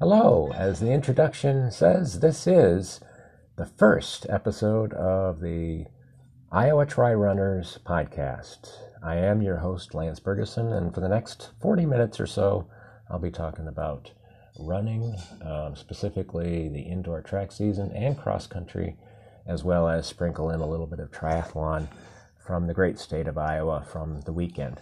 Hello, 0.00 0.52
as 0.54 0.78
the 0.78 0.92
introduction 0.92 1.72
says, 1.72 2.20
this 2.20 2.46
is 2.46 3.00
the 3.56 3.66
first 3.66 4.26
episode 4.28 4.92
of 4.92 5.40
the 5.40 5.86
Iowa 6.52 6.86
Tri 6.86 7.12
Runners 7.14 7.80
podcast. 7.84 8.76
I 9.02 9.16
am 9.16 9.42
your 9.42 9.56
host, 9.56 9.94
Lance 9.94 10.20
Bergeson, 10.20 10.72
and 10.72 10.94
for 10.94 11.00
the 11.00 11.08
next 11.08 11.50
40 11.60 11.84
minutes 11.84 12.20
or 12.20 12.28
so, 12.28 12.68
I'll 13.10 13.18
be 13.18 13.32
talking 13.32 13.66
about 13.66 14.12
running, 14.60 15.16
um, 15.42 15.74
specifically 15.74 16.68
the 16.68 16.82
indoor 16.82 17.20
track 17.20 17.50
season 17.50 17.90
and 17.90 18.16
cross 18.16 18.46
country, 18.46 18.94
as 19.48 19.64
well 19.64 19.88
as 19.88 20.06
sprinkle 20.06 20.50
in 20.50 20.60
a 20.60 20.68
little 20.68 20.86
bit 20.86 21.00
of 21.00 21.10
triathlon 21.10 21.88
from 22.38 22.68
the 22.68 22.74
great 22.74 23.00
state 23.00 23.26
of 23.26 23.36
Iowa 23.36 23.84
from 23.90 24.20
the 24.20 24.32
weekend. 24.32 24.80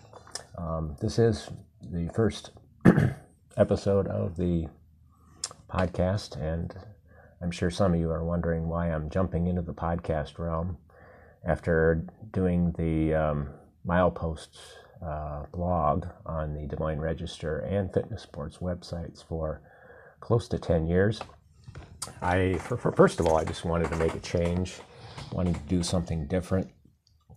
Um, 0.59 0.95
this 1.01 1.19
is 1.19 1.49
the 1.81 2.09
first 2.09 2.51
episode 3.57 4.09
of 4.09 4.37
the 4.37 4.69
podcast, 5.69 6.37
and 6.41 6.75
I'm 7.43 7.51
sure 7.51 7.71
some 7.71 7.95
of 7.95 8.01
you 8.01 8.11
are 8.11 8.25
wondering 8.25 8.69
why 8.69 8.93
I'm 8.93 9.11
jumping 9.11 9.47
into 9.47 9.63
the 9.63 9.75
podcast 9.75 10.39
realm 10.39 10.79
after 11.47 12.07
doing 12.33 12.73
the 12.79 13.15
um, 13.15 13.49
mileposts 13.87 14.59
uh, 15.05 15.45
blog 15.53 16.07
on 16.25 16.55
the 16.55 16.67
Des 16.67 16.77
Moines 16.79 17.01
Register 17.01 17.59
and 17.59 17.93
Fitness 17.93 18.23
Sports 18.23 18.59
websites 18.59 19.25
for 19.25 19.61
close 20.21 20.49
to 20.49 20.59
10 20.59 20.87
years. 20.87 21.21
I, 22.23 22.55
for, 22.59 22.77
for, 22.77 22.93
first 22.93 23.21
of 23.21 23.27
all, 23.27 23.37
I 23.37 23.45
just 23.45 23.65
wanted 23.65 23.91
to 23.91 23.97
make 23.97 24.15
a 24.15 24.21
change, 24.21 24.77
wanted 25.33 25.55
to 25.55 25.61
do 25.63 25.83
something 25.83 26.27
different. 26.27 26.71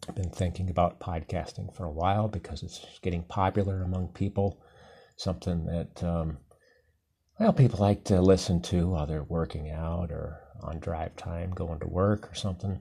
I've 0.07 0.15
been 0.15 0.29
thinking 0.29 0.69
about 0.69 0.99
podcasting 0.99 1.75
for 1.75 1.85
a 1.85 1.91
while 1.91 2.27
because 2.27 2.63
it's 2.63 2.85
getting 3.01 3.23
popular 3.23 3.83
among 3.83 4.09
people, 4.09 4.61
something 5.17 5.65
that 5.65 6.03
um, 6.03 6.37
well, 7.39 7.53
people 7.53 7.79
like 7.79 8.03
to 8.03 8.21
listen 8.21 8.61
to 8.61 8.89
while 8.89 9.07
they're 9.07 9.23
working 9.23 9.71
out 9.71 10.11
or 10.11 10.41
on 10.61 10.79
drive 10.79 11.15
time, 11.15 11.51
going 11.51 11.79
to 11.79 11.87
work 11.87 12.29
or 12.29 12.35
something. 12.35 12.79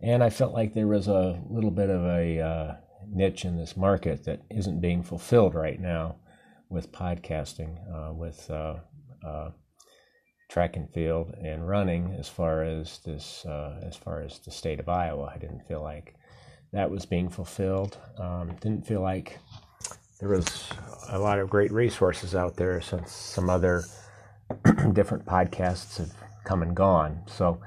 And 0.00 0.24
I 0.24 0.30
felt 0.30 0.54
like 0.54 0.72
there 0.72 0.86
was 0.86 1.06
a 1.06 1.38
little 1.50 1.70
bit 1.70 1.90
of 1.90 2.02
a 2.04 2.40
uh, 2.40 2.76
niche 3.06 3.44
in 3.44 3.58
this 3.58 3.76
market 3.76 4.24
that 4.24 4.40
isn't 4.48 4.80
being 4.80 5.02
fulfilled 5.02 5.54
right 5.54 5.78
now 5.78 6.16
with 6.70 6.92
podcasting, 6.92 7.76
uh, 7.94 8.14
with 8.14 8.50
uh, 8.50 8.76
uh 9.26 9.50
track 10.48 10.76
and 10.76 10.90
field 10.90 11.34
and 11.42 11.68
running. 11.68 12.16
As 12.18 12.28
far 12.28 12.64
as 12.64 13.00
this, 13.04 13.44
uh, 13.44 13.80
as 13.86 13.96
far 13.96 14.22
as 14.22 14.38
the 14.38 14.50
state 14.50 14.80
of 14.80 14.88
Iowa, 14.88 15.30
I 15.34 15.38
didn't 15.38 15.68
feel 15.68 15.82
like 15.82 16.14
that 16.72 16.90
was 16.90 17.04
being 17.04 17.28
fulfilled. 17.28 17.98
Um, 18.18 18.56
didn't 18.62 18.86
feel 18.86 19.02
like 19.02 19.38
there 20.20 20.28
was 20.28 20.68
a 21.08 21.18
lot 21.18 21.38
of 21.38 21.48
great 21.48 21.72
resources 21.72 22.34
out 22.34 22.54
there 22.54 22.80
since 22.80 23.10
some 23.10 23.48
other 23.48 23.84
different 24.92 25.24
podcasts 25.24 25.96
have 25.96 26.12
come 26.44 26.62
and 26.62 26.76
gone. 26.76 27.22
So 27.26 27.60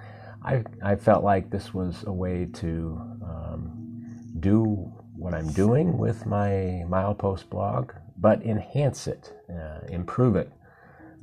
I, 0.43 0.63
I 0.83 0.95
felt 0.95 1.23
like 1.23 1.49
this 1.49 1.73
was 1.73 2.03
a 2.05 2.13
way 2.13 2.45
to 2.53 2.99
um, 3.23 4.31
do 4.39 4.93
what 5.15 5.33
I'm 5.33 5.51
doing 5.51 5.97
with 5.97 6.25
my 6.25 6.83
milepost 6.87 7.49
blog, 7.49 7.91
but 8.17 8.43
enhance 8.43 9.07
it, 9.07 9.33
uh, 9.49 9.79
improve 9.89 10.35
it 10.35 10.51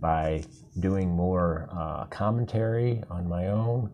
by 0.01 0.43
doing 0.81 1.11
more 1.11 1.69
uh, 1.73 2.07
commentary 2.07 3.03
on 3.09 3.29
my 3.29 3.49
own 3.49 3.91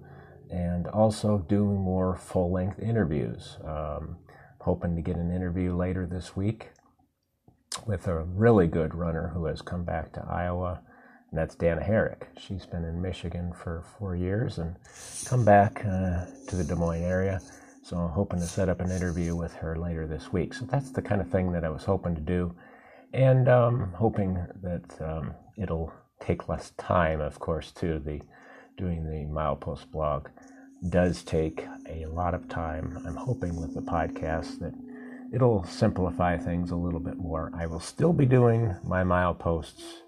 and 0.50 0.86
also 0.88 1.38
doing 1.48 1.76
more 1.76 2.16
full 2.16 2.50
length 2.50 2.78
interviews. 2.78 3.58
Um, 3.64 4.16
hoping 4.60 4.96
to 4.96 5.02
get 5.02 5.16
an 5.16 5.30
interview 5.30 5.74
later 5.76 6.06
this 6.06 6.34
week 6.34 6.70
with 7.84 8.06
a 8.06 8.24
really 8.24 8.66
good 8.66 8.94
runner 8.94 9.28
who 9.28 9.46
has 9.46 9.62
come 9.62 9.84
back 9.84 10.12
to 10.12 10.24
Iowa, 10.28 10.80
and 11.30 11.38
that's 11.38 11.54
Dana 11.54 11.82
Herrick. 11.82 12.28
She's 12.38 12.64
been 12.64 12.84
in 12.84 13.02
Michigan 13.02 13.52
for 13.52 13.84
four 13.98 14.16
years 14.16 14.58
and 14.58 14.76
come 15.26 15.44
back 15.44 15.84
uh, 15.84 16.26
to 16.48 16.56
the 16.56 16.64
Des 16.64 16.74
Moines 16.74 17.02
area. 17.02 17.40
So 17.82 17.96
I'm 17.96 18.10
hoping 18.10 18.40
to 18.40 18.46
set 18.46 18.68
up 18.68 18.80
an 18.80 18.90
interview 18.90 19.36
with 19.36 19.54
her 19.54 19.76
later 19.76 20.06
this 20.06 20.32
week. 20.32 20.54
So 20.54 20.64
that's 20.64 20.90
the 20.90 21.02
kind 21.02 21.20
of 21.20 21.28
thing 21.28 21.52
that 21.52 21.64
I 21.64 21.68
was 21.68 21.84
hoping 21.84 22.14
to 22.14 22.20
do, 22.20 22.54
and 23.12 23.48
um, 23.48 23.92
hoping 23.96 24.44
that 24.62 25.00
um, 25.00 25.34
it'll 25.56 25.92
take 26.20 26.48
less 26.48 26.70
time, 26.78 27.20
of 27.20 27.38
course, 27.38 27.70
too. 27.70 28.00
The 28.04 28.20
doing 28.76 29.04
the 29.04 29.32
milepost 29.32 29.90
blog 29.90 30.28
does 30.90 31.22
take 31.22 31.66
a 31.88 32.06
lot 32.06 32.34
of 32.34 32.48
time. 32.48 33.02
I'm 33.06 33.16
hoping 33.16 33.60
with 33.60 33.74
the 33.74 33.80
podcast 33.80 34.58
that 34.60 34.74
it'll 35.32 35.64
simplify 35.64 36.36
things 36.36 36.70
a 36.70 36.76
little 36.76 37.00
bit 37.00 37.16
more. 37.16 37.50
I 37.54 37.66
will 37.66 37.80
still 37.80 38.12
be 38.12 38.26
doing 38.26 38.74
my 38.84 39.02
mileposts 39.02 40.00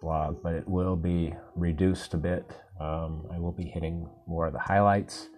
blog, 0.00 0.42
but 0.42 0.54
it 0.54 0.66
will 0.66 0.96
be 0.96 1.34
reduced 1.54 2.14
a 2.14 2.18
bit. 2.18 2.50
Um, 2.80 3.26
I 3.32 3.38
will 3.38 3.52
be 3.52 3.64
hitting 3.64 4.08
more 4.26 4.46
of 4.46 4.52
the 4.52 4.58
highlights, 4.58 5.28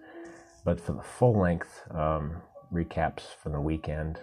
but 0.63 0.79
for 0.79 0.93
the 0.93 1.01
full 1.01 1.37
length 1.37 1.81
um, 1.91 2.41
recaps 2.71 3.23
from 3.41 3.51
the 3.51 3.59
weekend, 3.59 4.19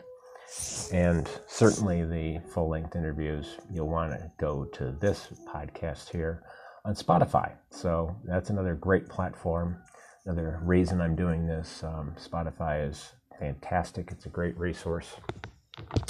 and 0.92 1.28
certainly 1.46 2.04
the 2.04 2.40
full 2.52 2.68
length 2.68 2.96
interviews, 2.96 3.58
you'll 3.72 3.88
want 3.88 4.12
to 4.12 4.30
go 4.38 4.64
to 4.64 4.96
this 5.00 5.28
podcast 5.52 6.10
here 6.10 6.42
on 6.84 6.94
Spotify. 6.94 7.52
So 7.70 8.16
that's 8.24 8.50
another 8.50 8.74
great 8.74 9.08
platform. 9.08 9.76
Another 10.24 10.60
reason 10.62 11.00
I'm 11.00 11.14
doing 11.14 11.46
this. 11.46 11.82
Um, 11.84 12.14
Spotify 12.18 12.88
is 12.88 13.12
fantastic. 13.40 14.10
It's 14.12 14.26
a 14.26 14.28
great 14.28 14.56
resource 14.56 15.16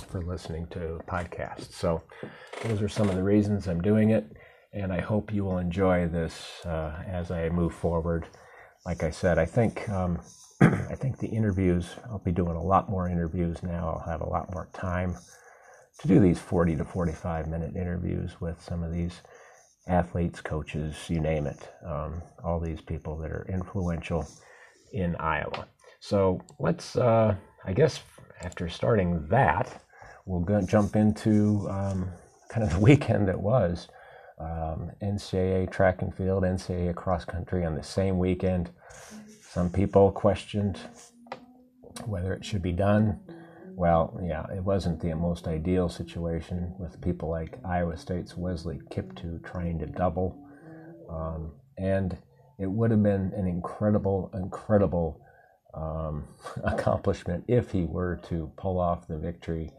for 0.08 0.20
listening 0.20 0.66
to 0.72 1.00
podcasts. 1.06 1.72
So, 1.72 2.02
those 2.64 2.82
are 2.82 2.88
some 2.88 3.08
of 3.08 3.14
the 3.14 3.22
reasons 3.22 3.68
I'm 3.68 3.80
doing 3.80 4.10
it, 4.10 4.26
and 4.74 4.92
I 4.92 5.00
hope 5.00 5.32
you 5.32 5.44
will 5.44 5.58
enjoy 5.58 6.08
this 6.08 6.66
uh, 6.66 7.02
as 7.06 7.30
I 7.30 7.48
move 7.48 7.72
forward. 7.72 8.26
Like 8.84 9.04
I 9.04 9.10
said, 9.10 9.38
I 9.38 9.46
think 9.46 9.88
um, 9.88 10.20
I 10.60 10.96
think 10.96 11.18
the 11.18 11.28
interviews. 11.28 11.86
I'll 12.10 12.18
be 12.18 12.32
doing 12.32 12.56
a 12.56 12.62
lot 12.62 12.90
more 12.90 13.08
interviews 13.08 13.62
now. 13.62 13.88
I'll 13.88 14.10
have 14.10 14.20
a 14.20 14.28
lot 14.28 14.52
more 14.52 14.68
time 14.74 15.16
to 16.00 16.08
do 16.08 16.18
these 16.18 16.38
40 16.38 16.76
to 16.76 16.84
45 16.84 17.48
minute 17.48 17.76
interviews 17.76 18.40
with 18.40 18.60
some 18.60 18.82
of 18.82 18.92
these 18.92 19.20
athletes, 19.86 20.40
coaches, 20.40 20.96
you 21.08 21.20
name 21.20 21.46
it. 21.46 21.68
Um, 21.86 22.22
all 22.44 22.58
these 22.58 22.80
people 22.80 23.16
that 23.18 23.30
are 23.30 23.46
influential 23.48 24.26
in 24.92 25.14
Iowa. 25.16 25.66
So 26.00 26.40
let's, 26.58 26.96
uh, 26.96 27.36
I 27.64 27.72
guess, 27.74 28.00
after 28.42 28.68
starting 28.70 29.26
that, 29.28 29.82
we'll 30.24 30.40
go, 30.40 30.62
jump 30.62 30.96
into 30.96 31.68
um, 31.70 32.10
kind 32.48 32.64
of 32.64 32.72
the 32.72 32.80
weekend 32.90 33.28
that 33.28 33.40
was. 33.40 33.88
Um, 34.38 34.90
NCAA 35.02 35.70
track 35.70 36.00
and 36.00 36.14
field, 36.14 36.42
NCAA 36.42 36.94
cross 36.94 37.26
country 37.26 37.66
on 37.66 37.74
the 37.74 37.82
same 37.82 38.18
weekend. 38.18 38.70
Some 39.42 39.68
people 39.68 40.10
questioned 40.10 40.80
whether 42.06 42.32
it 42.32 42.44
should 42.44 42.62
be 42.62 42.72
done. 42.72 43.20
Well, 43.74 44.18
yeah, 44.22 44.46
it 44.54 44.64
wasn't 44.64 45.00
the 45.00 45.14
most 45.14 45.46
ideal 45.46 45.90
situation 45.90 46.74
with 46.78 47.00
people 47.02 47.28
like 47.28 47.58
Iowa 47.64 47.98
State's 47.98 48.36
Wesley 48.36 48.80
Kiptoo 48.90 49.44
trying 49.44 49.78
to 49.80 49.86
double. 49.86 50.38
Um, 51.10 51.52
and 51.76 52.16
it 52.58 52.70
would 52.70 52.90
have 52.90 53.02
been 53.02 53.32
an 53.36 53.46
incredible, 53.46 54.30
incredible 54.32 55.20
um, 55.74 56.24
accomplishment 56.64 57.44
if 57.48 57.70
he 57.70 57.84
were 57.84 58.20
to 58.28 58.50
pull 58.56 58.78
off 58.78 59.06
the 59.06 59.18
victory 59.18 59.70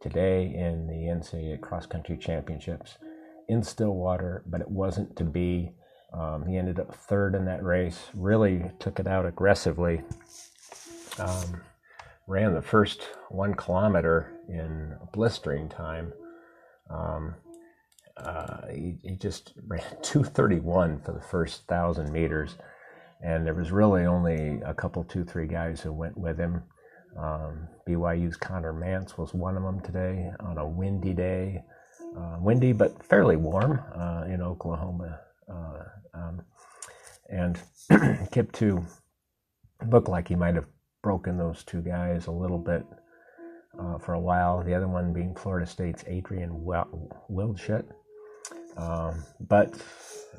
today 0.00 0.54
in 0.54 0.86
the 0.86 0.94
NCAA 0.94 1.60
cross 1.60 1.86
country 1.86 2.16
championships 2.16 2.98
in 3.48 3.62
Stillwater, 3.62 4.42
but 4.46 4.60
it 4.60 4.70
wasn't 4.70 5.16
to 5.16 5.24
be. 5.24 5.72
Um, 6.12 6.46
he 6.46 6.56
ended 6.56 6.80
up 6.80 6.94
third 6.94 7.34
in 7.34 7.44
that 7.44 7.62
race, 7.62 8.08
really 8.14 8.70
took 8.78 8.98
it 8.98 9.06
out 9.06 9.26
aggressively. 9.26 10.02
Um, 11.18 11.60
ran 12.26 12.54
the 12.54 12.62
first 12.62 13.02
one 13.28 13.54
kilometer 13.54 14.32
in 14.48 14.96
blistering 15.12 15.68
time. 15.68 16.12
Um, 16.88 17.34
uh, 18.16 18.68
he, 18.68 18.98
he, 19.02 19.16
just 19.16 19.52
ran 19.66 19.82
231 20.02 21.00
for 21.00 21.12
the 21.12 21.20
first 21.20 21.66
thousand 21.66 22.12
meters 22.12 22.56
and 23.22 23.46
there 23.46 23.54
was 23.54 23.70
really 23.70 24.04
only 24.04 24.60
a 24.64 24.74
couple, 24.74 25.04
two, 25.04 25.24
three 25.24 25.46
guys 25.46 25.80
who 25.80 25.92
went 25.92 26.16
with 26.16 26.38
him. 26.38 26.62
Um, 27.18 27.68
BYU's 27.88 28.36
Conner 28.36 28.72
Mantz 28.72 29.18
was 29.18 29.34
one 29.34 29.56
of 29.56 29.62
them 29.62 29.80
today 29.80 30.30
on 30.40 30.58
a 30.58 30.66
windy 30.66 31.12
day, 31.12 31.62
uh, 32.16 32.36
windy 32.40 32.72
but 32.72 33.02
fairly 33.04 33.36
warm 33.36 33.80
uh, 33.94 34.24
in 34.28 34.40
Oklahoma. 34.40 35.20
Uh, 35.48 35.84
um, 36.14 36.42
and 37.28 37.60
Kiptoo 37.90 38.84
looked 39.88 40.08
like 40.08 40.28
he 40.28 40.34
might 40.34 40.54
have 40.54 40.66
broken 41.02 41.36
those 41.36 41.64
two 41.64 41.80
guys 41.80 42.26
a 42.26 42.32
little 42.32 42.58
bit 42.58 42.84
uh, 43.78 43.98
for 43.98 44.14
a 44.14 44.20
while. 44.20 44.62
The 44.62 44.74
other 44.74 44.88
one 44.88 45.12
being 45.12 45.34
Florida 45.34 45.66
State's 45.66 46.04
Adrian 46.06 46.50
Wildschut. 46.50 47.84
Um, 48.76 49.24
but 49.40 49.72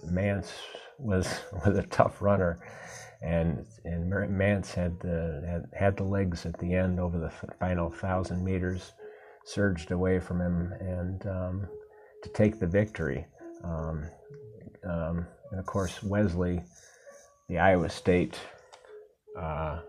Mantz 0.08 0.52
was 1.02 1.28
was 1.66 1.78
a 1.78 1.84
tough 1.84 2.22
runner, 2.22 2.60
and 3.22 3.66
and 3.86 4.12
Mantz 4.12 4.74
had 4.74 5.00
the 5.02 5.44
had, 5.48 5.66
had 5.80 5.98
the 5.98 6.04
legs 6.06 6.46
at 6.46 6.58
the 6.60 6.76
end 6.76 7.00
over 7.00 7.20
the 7.20 7.32
final 7.60 7.90
thousand 7.92 8.44
meters, 8.44 8.94
surged 9.46 9.92
away 9.92 10.20
from 10.20 10.42
him 10.42 10.74
and 10.82 11.28
um, 11.28 11.68
to 12.24 12.30
take 12.32 12.60
the 12.60 12.68
victory. 12.68 13.26
Um, 13.64 14.06
Um, 14.86 15.28
and 15.52 15.60
of 15.60 15.66
course, 15.68 16.04
Wesley, 16.04 16.64
the 17.50 17.60
Iowa 17.60 17.90
State, 17.90 18.40
uh, 19.40 19.82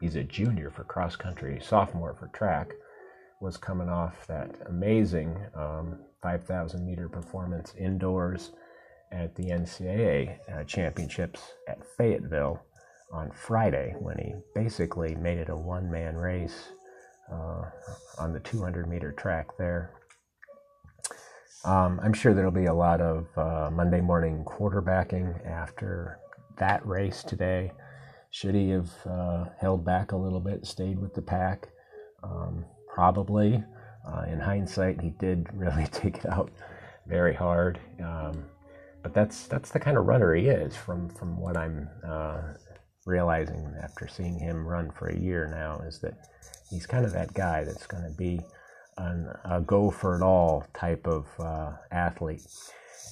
he's 0.00 0.16
a 0.16 0.24
junior 0.24 0.70
for 0.70 0.84
cross 0.84 1.16
country, 1.16 1.60
sophomore 1.62 2.14
for 2.14 2.28
track, 2.28 2.72
was 3.40 3.56
coming 3.56 3.88
off 3.88 4.26
that 4.28 4.50
amazing 4.68 5.36
um, 5.54 6.00
5,000 6.22 6.86
meter 6.86 7.08
performance 7.08 7.74
indoors 7.78 8.52
at 9.14 9.34
the 9.36 9.44
NCAA 9.44 10.38
uh, 10.52 10.64
championships 10.64 11.40
at 11.68 11.78
Fayetteville 11.96 12.60
on 13.12 13.30
Friday 13.30 13.94
when 14.00 14.18
he 14.18 14.34
basically 14.54 15.14
made 15.14 15.38
it 15.38 15.48
a 15.48 15.56
one 15.56 15.90
man 15.90 16.16
race 16.16 16.72
uh, 17.32 17.62
on 18.18 18.32
the 18.32 18.40
200 18.40 18.88
meter 18.88 19.12
track 19.12 19.56
there. 19.56 19.92
Um, 21.64 22.00
I'm 22.02 22.12
sure 22.12 22.34
there'll 22.34 22.50
be 22.50 22.66
a 22.66 22.74
lot 22.74 23.00
of 23.00 23.26
uh, 23.38 23.70
Monday 23.72 24.00
morning 24.00 24.44
quarterbacking 24.44 25.46
after 25.46 26.18
that 26.58 26.84
race 26.86 27.22
today. 27.22 27.72
Should 28.30 28.54
he 28.54 28.70
have 28.70 28.90
uh, 29.06 29.44
held 29.60 29.84
back 29.84 30.12
a 30.12 30.16
little 30.16 30.40
bit, 30.40 30.66
stayed 30.66 30.98
with 30.98 31.14
the 31.14 31.22
pack? 31.22 31.68
Um, 32.22 32.64
probably. 32.92 33.62
Uh, 34.06 34.24
in 34.28 34.40
hindsight, 34.40 35.00
he 35.00 35.10
did 35.10 35.46
really 35.54 35.86
take 35.86 36.16
it 36.16 36.26
out 36.26 36.50
very 37.06 37.34
hard. 37.34 37.78
Um, 38.02 38.44
but 39.04 39.12
that's 39.12 39.46
that's 39.46 39.70
the 39.70 39.78
kind 39.78 39.96
of 39.96 40.06
runner 40.06 40.34
he 40.34 40.48
is. 40.48 40.74
From 40.74 41.08
from 41.10 41.38
what 41.38 41.56
I'm 41.56 41.88
uh, 42.04 42.40
realizing 43.06 43.72
after 43.80 44.08
seeing 44.08 44.38
him 44.40 44.66
run 44.66 44.90
for 44.90 45.08
a 45.08 45.16
year 45.16 45.46
now, 45.46 45.86
is 45.86 46.00
that 46.00 46.14
he's 46.70 46.86
kind 46.86 47.04
of 47.04 47.12
that 47.12 47.34
guy 47.34 47.62
that's 47.62 47.86
going 47.86 48.02
to 48.02 48.16
be 48.16 48.40
an, 48.96 49.28
a 49.44 49.60
go 49.60 49.90
for 49.90 50.16
it 50.16 50.22
all 50.22 50.66
type 50.74 51.06
of 51.06 51.26
uh, 51.38 51.72
athlete. 51.92 52.46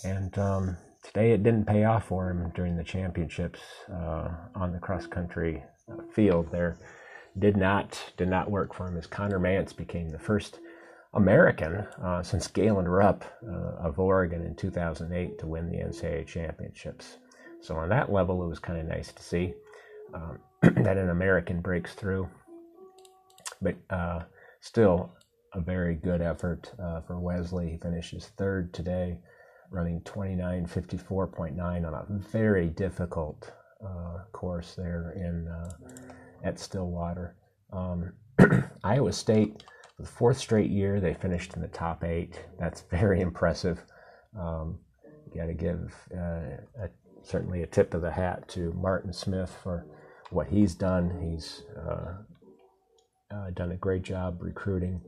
And 0.03 0.37
um, 0.39 0.77
today 1.05 1.33
it 1.33 1.43
didn't 1.43 1.67
pay 1.67 1.85
off 1.85 2.07
for 2.07 2.31
him 2.31 2.51
during 2.55 2.77
the 2.77 2.85
championships 2.85 3.61
uh, 3.93 4.29
on 4.55 4.73
the 4.73 4.79
cross 4.79 5.07
country 5.07 5.63
uh, 5.93 6.03
field. 6.15 6.51
There 6.51 6.79
did 7.39 7.57
not 7.57 8.13
did 8.17 8.29
not 8.29 8.51
work 8.51 8.75
for 8.75 8.89
him 8.89 8.97
as 8.97 9.07
Conner 9.07 9.39
Mantz 9.39 9.77
became 9.77 10.09
the 10.09 10.19
first 10.19 10.59
American 11.15 11.87
uh, 12.03 12.23
since 12.23 12.47
Galen 12.47 12.89
Rupp 12.89 13.25
uh, 13.47 13.87
of 13.87 13.99
Oregon 13.99 14.45
in 14.45 14.55
2008 14.55 15.39
to 15.39 15.47
win 15.47 15.69
the 15.69 15.79
NCAA 15.79 16.27
championships. 16.27 17.19
So 17.61 17.77
on 17.77 17.89
that 17.91 18.11
level, 18.11 18.43
it 18.43 18.49
was 18.49 18.59
kind 18.59 18.79
of 18.79 18.87
nice 18.87 19.13
to 19.13 19.23
see 19.23 19.55
um, 20.15 20.39
that 20.63 20.97
an 20.97 21.11
American 21.11 21.61
breaks 21.61 21.95
through. 21.95 22.29
But 23.61 23.77
uh, 23.91 24.23
still, 24.61 25.13
a 25.55 25.61
very 25.61 25.95
good 25.97 26.23
effort 26.23 26.73
uh, 26.83 27.03
for 27.03 27.21
Wesley. 27.21 27.71
He 27.71 27.77
finishes 27.77 28.33
third 28.39 28.73
today, 28.73 29.19
running 29.71 30.01
29:54.9 30.01 31.59
on 31.59 31.95
a 31.95 32.05
very 32.09 32.69
difficult 32.69 33.53
uh, 33.85 34.25
course 34.33 34.75
there 34.75 35.13
in 35.17 35.47
uh, 35.47 35.71
at 36.43 36.59
Stillwater. 36.59 37.37
Um, 37.73 38.13
Iowa 38.85 39.13
State 39.13 39.63
the 40.03 40.09
fourth 40.09 40.37
straight 40.37 40.71
year, 40.71 41.01
they 41.01 41.15
finished 41.15 41.55
in 41.55 41.63
the 41.63 41.69
top 41.69 42.05
eight. 42.05 42.39
That's 42.59 42.81
very 42.91 43.21
impressive. 43.21 43.81
Um, 44.39 44.79
got 45.35 45.47
to 45.47 45.55
give 45.55 45.95
uh, 46.15 46.83
a, 46.83 46.91
certainly 47.23 47.63
a 47.63 47.67
tip 47.67 47.95
of 47.95 48.03
the 48.03 48.11
hat 48.11 48.49
to 48.49 48.73
Martin 48.75 49.13
Smith 49.13 49.57
for 49.63 49.87
what 50.31 50.49
he's 50.49 50.75
done. 50.75 51.31
He's 51.31 51.63
uh, 51.77 52.15
uh, 53.35 53.51
done 53.55 53.73
a 53.73 53.77
great 53.77 54.03
job 54.03 54.39
recruiting, 54.41 55.01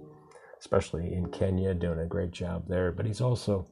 especially 0.61 1.13
in 1.13 1.31
Kenya, 1.31 1.75
doing 1.75 1.99
a 1.99 2.07
great 2.07 2.31
job 2.31 2.69
there. 2.69 2.93
But 2.93 3.07
he's 3.07 3.21
also 3.21 3.67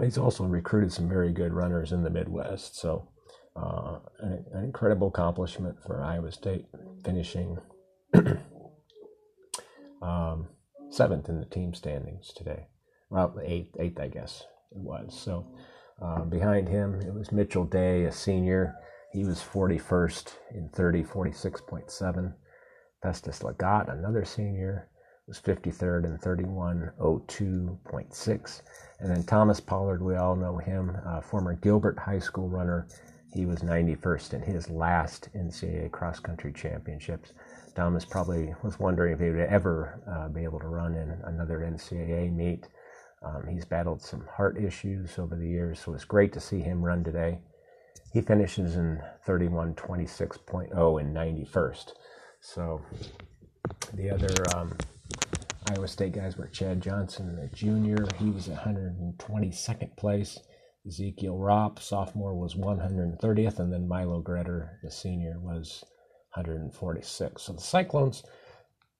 he's 0.00 0.18
also 0.18 0.44
recruited 0.44 0.92
some 0.92 1.08
very 1.08 1.32
good 1.32 1.52
runners 1.52 1.92
in 1.92 2.02
the 2.02 2.10
Midwest. 2.10 2.76
So 2.78 3.08
uh, 3.56 3.98
an, 4.20 4.44
an, 4.52 4.64
incredible 4.64 5.08
accomplishment 5.08 5.76
for 5.84 6.02
Iowa 6.02 6.32
State, 6.32 6.66
finishing 7.04 7.58
um, 10.04 10.48
seventh 10.90 11.28
in 11.28 11.40
the 11.40 11.46
team 11.46 11.74
standings 11.74 12.32
today. 12.32 12.68
Well, 13.10 13.36
eighth, 13.44 13.74
eighth, 13.78 13.98
I 13.98 14.06
guess 14.08 14.44
it 14.70 14.78
was. 14.78 15.18
So 15.18 15.46
uh, 16.00 16.22
behind 16.24 16.68
him, 16.68 17.00
it 17.00 17.12
was 17.14 17.32
Mitchell 17.32 17.64
Day, 17.64 18.04
a 18.04 18.12
senior. 18.12 18.76
He 19.12 19.24
was 19.24 19.40
41st 19.40 20.32
in 20.54 20.68
30, 20.70 21.02
46.7. 21.04 22.34
Festus 23.02 23.40
Lagat, 23.40 23.92
another 23.92 24.24
senior, 24.24 24.88
was 25.26 25.40
53rd 25.40 26.04
in 26.04 26.16
31.02.6. 26.18 28.62
And 29.00 29.10
then 29.10 29.24
Thomas 29.24 29.58
Pollard, 29.60 30.02
we 30.02 30.14
all 30.16 30.36
know 30.36 30.58
him, 30.58 30.96
uh, 31.06 31.20
former 31.20 31.54
Gilbert 31.54 31.98
High 31.98 32.18
School 32.18 32.48
runner. 32.48 32.88
He 33.32 33.46
was 33.46 33.60
91st 33.60 34.34
in 34.34 34.42
his 34.42 34.68
last 34.70 35.28
NCAA 35.34 35.92
cross 35.92 36.20
country 36.20 36.52
championships. 36.52 37.32
Thomas 37.74 38.04
probably 38.04 38.54
was 38.62 38.78
wondering 38.78 39.12
if 39.12 39.20
he 39.20 39.30
would 39.30 39.48
ever 39.48 40.00
uh, 40.08 40.28
be 40.28 40.44
able 40.44 40.60
to 40.60 40.68
run 40.68 40.94
in 40.94 41.10
another 41.24 41.58
NCAA 41.58 42.32
meet. 42.32 42.68
Um, 43.22 43.46
he's 43.48 43.64
battled 43.64 44.02
some 44.02 44.26
heart 44.36 44.62
issues 44.62 45.18
over 45.18 45.34
the 45.34 45.48
years, 45.48 45.80
so 45.80 45.94
it's 45.94 46.04
great 46.04 46.32
to 46.34 46.40
see 46.40 46.60
him 46.60 46.84
run 46.84 47.02
today. 47.02 47.38
He 48.12 48.20
finishes 48.20 48.76
in 48.76 49.02
31.26.0 49.26 51.00
and 51.00 51.16
91st. 51.16 51.92
So 52.40 52.80
the 53.94 54.10
other 54.10 54.34
um, 54.56 54.76
Iowa 55.70 55.88
State 55.88 56.12
guys 56.12 56.36
were 56.36 56.46
Chad 56.46 56.80
Johnson, 56.80 57.34
the 57.34 57.48
junior. 57.56 58.06
He 58.18 58.30
was 58.30 58.48
122nd 58.48 59.96
place. 59.96 60.38
Ezekiel 60.86 61.38
Ropp, 61.38 61.80
sophomore, 61.80 62.34
was 62.34 62.54
130th, 62.54 63.58
and 63.58 63.72
then 63.72 63.88
Milo 63.88 64.22
Gretter, 64.22 64.68
the 64.82 64.90
senior, 64.90 65.40
was 65.40 65.82
146. 66.34 67.42
So 67.42 67.52
the 67.52 67.60
Cyclones 67.60 68.24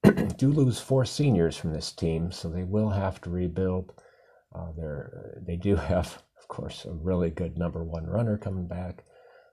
do 0.36 0.50
lose 0.50 0.80
four 0.80 1.04
seniors 1.04 1.56
from 1.56 1.72
this 1.72 1.92
team, 1.92 2.30
so 2.30 2.48
they 2.48 2.64
will 2.64 2.90
have 2.90 3.20
to 3.22 3.30
rebuild. 3.30 3.92
Uh, 4.54 4.68
they 5.46 5.56
do 5.56 5.76
have, 5.90 6.22
of 6.38 6.48
course, 6.48 6.84
a 6.84 6.92
really 6.92 7.30
good 7.30 7.58
number 7.58 7.82
one 7.82 8.06
runner 8.06 8.38
coming 8.38 8.66
back, 8.66 9.04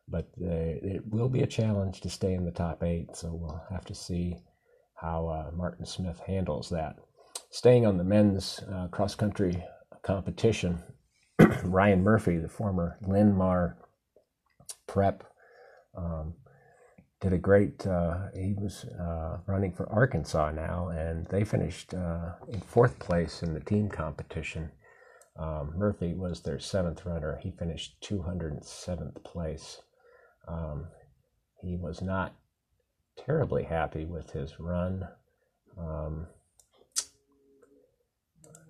but 0.08 0.30
they, 0.38 0.80
it 0.84 1.02
will 1.08 1.30
be 1.30 1.42
a 1.42 1.48
challenge 1.48 2.02
to 2.02 2.10
stay 2.10 2.34
in 2.34 2.46
the 2.46 2.52
top 2.52 2.84
eight. 2.84 3.16
So 3.16 3.34
we'll 3.34 3.64
have 3.72 3.86
to 3.86 3.96
see 3.96 4.38
how 4.96 5.28
uh, 5.28 5.52
Martin 5.56 5.86
Smith 5.86 6.20
handles 6.26 6.70
that. 6.70 6.96
Staying 7.50 7.86
on 7.86 7.98
the 7.98 8.04
men's 8.04 8.62
uh, 8.72 8.88
cross 8.88 9.16
country 9.16 9.64
competition, 10.04 10.82
Ryan 11.64 12.04
Murphy, 12.04 12.38
the 12.38 12.48
former 12.48 12.98
Linn-Mar 13.02 13.78
prep 14.88 15.24
um, 15.98 16.34
did 17.22 17.34
a 17.34 17.38
great. 17.38 17.86
Uh, 17.86 18.30
he 18.34 18.54
was 18.54 18.86
uh, 19.00 19.38
running 19.46 19.72
for 19.72 19.88
Arkansas 19.92 20.52
now, 20.52 20.90
and 20.90 21.28
they 21.28 21.44
finished 21.44 21.94
uh, 21.94 22.32
in 22.50 22.60
fourth 22.62 22.98
place 23.00 23.44
in 23.44 23.54
the 23.54 23.60
team 23.60 23.90
competition. 23.90 24.72
Um, 25.40 25.74
Murphy 25.78 26.14
was 26.14 26.42
their 26.42 26.60
seventh 26.60 27.06
runner. 27.06 27.40
He 27.42 27.52
finished 27.52 28.02
207th 28.04 29.24
place. 29.24 29.82
Um, 30.48 30.88
he 31.62 31.78
was 31.78 32.02
not 32.02 32.36
terribly 33.18 33.64
happy 33.64 34.06
with 34.06 34.32
his 34.32 34.60
run. 34.60 35.08
Um, 35.78 36.28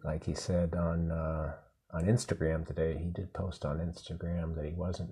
like 0.03 0.25
he 0.25 0.34
said 0.34 0.75
on 0.75 1.12
uh, 1.12 1.53
on 1.93 2.05
Instagram 2.05 2.67
today, 2.67 2.98
he 2.98 3.10
did 3.10 3.34
post 3.34 3.65
on 3.65 3.77
Instagram 3.77 4.55
that 4.55 4.65
he 4.65 4.74
wasn't 4.74 5.12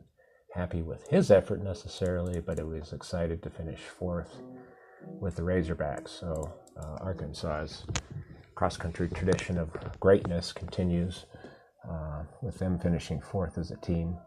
happy 0.54 0.82
with 0.82 1.08
his 1.08 1.32
effort 1.32 1.64
necessarily, 1.64 2.40
but 2.40 2.60
it 2.60 2.68
was 2.68 2.94
excited 2.94 3.42
to 3.44 3.50
finish 3.50 3.80
fourth 3.80 4.38
with 5.20 5.36
the 5.36 5.42
Razorbacks. 5.42 6.20
So 6.20 6.54
uh, 6.78 6.98
Arkansas's 7.02 7.86
cross 8.56 8.78
country 8.78 9.10
tradition 9.10 9.58
of 9.58 9.70
greatness 10.00 10.52
continues 10.52 11.26
uh, 11.90 12.24
with 12.42 12.60
them 12.60 12.80
finishing 12.80 13.22
fourth 13.22 13.58
as 13.58 13.72
a 13.72 13.78
team. 13.78 14.18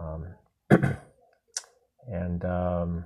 Um, 0.00 0.34
and 2.08 2.44
um, 2.44 3.04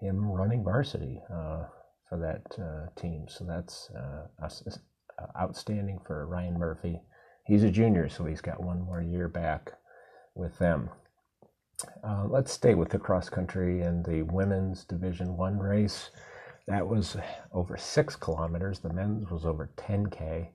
him 0.00 0.30
running 0.30 0.62
varsity 0.62 1.20
uh, 1.32 1.64
for 2.08 2.18
that 2.18 2.62
uh, 2.62 3.00
team. 3.00 3.26
So 3.28 3.44
that's 3.44 3.90
uh, 3.96 4.26
uh, 4.42 5.26
outstanding 5.40 6.00
for 6.06 6.26
Ryan 6.26 6.58
Murphy. 6.58 7.00
He's 7.46 7.62
a 7.62 7.70
junior, 7.70 8.08
so 8.08 8.24
he's 8.24 8.40
got 8.40 8.62
one 8.62 8.80
more 8.80 9.02
year 9.02 9.28
back 9.28 9.72
with 10.34 10.58
them. 10.58 10.90
Uh, 12.02 12.26
let's 12.28 12.52
stay 12.52 12.74
with 12.74 12.88
the 12.88 12.98
cross 12.98 13.28
country 13.28 13.82
and 13.82 14.04
the 14.04 14.22
women's 14.22 14.84
Division 14.84 15.36
One 15.36 15.58
race. 15.58 16.10
That 16.66 16.86
was 16.86 17.16
over 17.52 17.76
six 17.76 18.16
kilometers. 18.16 18.80
The 18.80 18.92
men's 18.92 19.30
was 19.30 19.44
over 19.44 19.70
10k. 19.76 20.48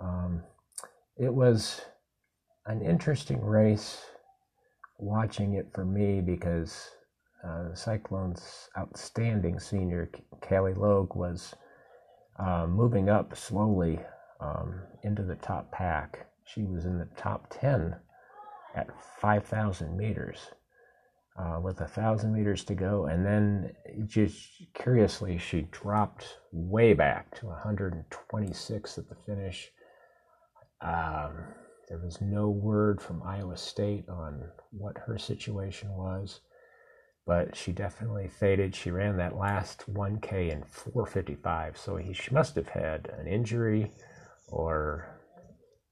Um, 0.00 0.42
it 1.16 1.32
was 1.32 1.80
an 2.66 2.80
interesting 2.82 3.40
race 3.40 4.00
watching 4.98 5.54
it 5.54 5.68
for 5.74 5.84
me 5.84 6.20
because 6.20 6.90
uh, 7.44 7.74
Cyclones' 7.74 8.68
outstanding 8.78 9.58
senior 9.58 10.10
Callie 10.40 10.74
Logue 10.74 11.16
was 11.16 11.54
uh, 12.38 12.66
moving 12.68 13.08
up 13.08 13.36
slowly 13.36 13.98
um, 14.40 14.80
into 15.02 15.22
the 15.22 15.34
top 15.36 15.70
pack. 15.72 16.26
She 16.44 16.62
was 16.64 16.84
in 16.84 16.98
the 16.98 17.08
top 17.16 17.46
10 17.50 17.96
at 18.74 18.88
5,000 19.20 19.96
meters 19.96 20.38
uh, 21.38 21.58
with 21.62 21.80
a 21.80 21.86
thousand 21.86 22.34
meters 22.34 22.64
to 22.64 22.74
go. 22.74 23.06
And 23.06 23.24
then 23.24 23.72
just 24.06 24.62
curiously, 24.74 25.38
she 25.38 25.62
dropped 25.70 26.38
way 26.52 26.94
back 26.94 27.34
to 27.38 27.46
126 27.46 28.98
at 28.98 29.08
the 29.08 29.14
finish. 29.14 29.70
Um, 30.80 31.44
there 31.88 31.98
was 31.98 32.20
no 32.20 32.48
word 32.48 33.00
from 33.00 33.22
Iowa 33.22 33.56
State 33.56 34.08
on 34.08 34.44
what 34.70 34.96
her 34.98 35.18
situation 35.18 35.90
was, 35.92 36.40
but 37.26 37.56
she 37.56 37.72
definitely 37.72 38.28
faded. 38.28 38.74
She 38.74 38.90
ran 38.90 39.16
that 39.18 39.36
last 39.36 39.84
1K 39.92 40.50
in 40.50 40.64
455, 40.64 41.76
so 41.76 41.96
he, 41.96 42.12
she 42.12 42.32
must 42.32 42.56
have 42.56 42.68
had 42.68 43.10
an 43.18 43.26
injury 43.26 43.90
or 44.48 45.18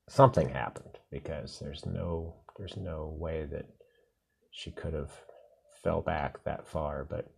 something 0.08 0.48
happened 0.48 0.98
because 1.10 1.58
there's 1.60 1.86
no 1.86 2.34
there's 2.60 2.76
no 2.76 3.16
way 3.18 3.46
that 3.50 3.64
she 4.50 4.70
could 4.70 4.92
have 4.92 5.10
fell 5.82 6.02
back 6.02 6.44
that 6.44 6.68
far. 6.68 7.06
But 7.08 7.32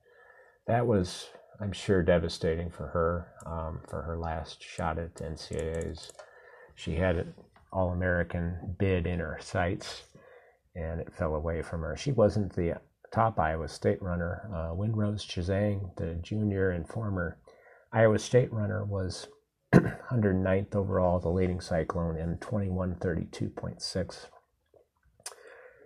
that 0.66 0.84
was, 0.84 1.28
I'm 1.60 1.70
sure, 1.70 2.02
devastating 2.02 2.70
for 2.70 2.88
her 2.88 3.28
um, 3.46 3.80
for 3.88 4.02
her 4.02 4.18
last 4.18 4.60
shot 4.60 4.98
at 4.98 5.14
NCAAs. 5.14 6.10
She 6.74 6.96
had 6.96 7.16
an 7.16 7.34
All 7.72 7.90
American 7.90 8.74
bid 8.80 9.06
in 9.06 9.20
her 9.20 9.38
sights, 9.40 10.02
and 10.74 11.00
it 11.00 11.14
fell 11.14 11.36
away 11.36 11.62
from 11.62 11.82
her. 11.82 11.96
She 11.96 12.10
wasn't 12.10 12.56
the 12.56 12.80
top 13.14 13.38
Iowa 13.38 13.68
State 13.68 14.02
runner. 14.02 14.50
Uh, 14.52 14.74
Windrose 14.74 15.24
Chazang, 15.24 15.94
the 15.96 16.14
junior 16.14 16.70
and 16.70 16.88
former 16.88 17.38
Iowa 17.92 18.18
State 18.18 18.52
runner, 18.52 18.84
was 18.84 19.28
109th 19.72 20.74
overall, 20.74 21.20
the 21.20 21.28
leading 21.28 21.60
cyclone, 21.60 22.16
in 22.16 22.38
2132.6 22.38 24.26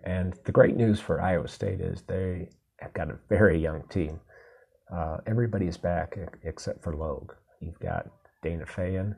and 0.07 0.35
the 0.45 0.53
great 0.53 0.77
news 0.77 1.01
for 1.01 1.21
Iowa 1.21 1.49
State 1.49 1.81
is 1.81 2.03
they 2.03 2.49
have 2.79 2.95
got 2.95 3.11
a 3.11 3.19
very 3.29 3.59
young 3.59 3.83
team. 3.89 4.21
Uh, 4.95 5.17
everybody's 5.27 5.77
back 5.77 6.17
except 6.45 6.85
for 6.85 6.95
Logue. 6.95 7.33
You've 7.61 7.81
got 7.81 8.07
Dana 8.41 8.65
Fayen, 8.65 9.17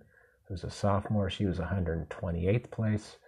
who's 0.48 0.64
a 0.64 0.70
sophomore. 0.70 1.28
She 1.28 1.44
was 1.44 1.58
128th 1.58 2.70
place. 2.70 3.18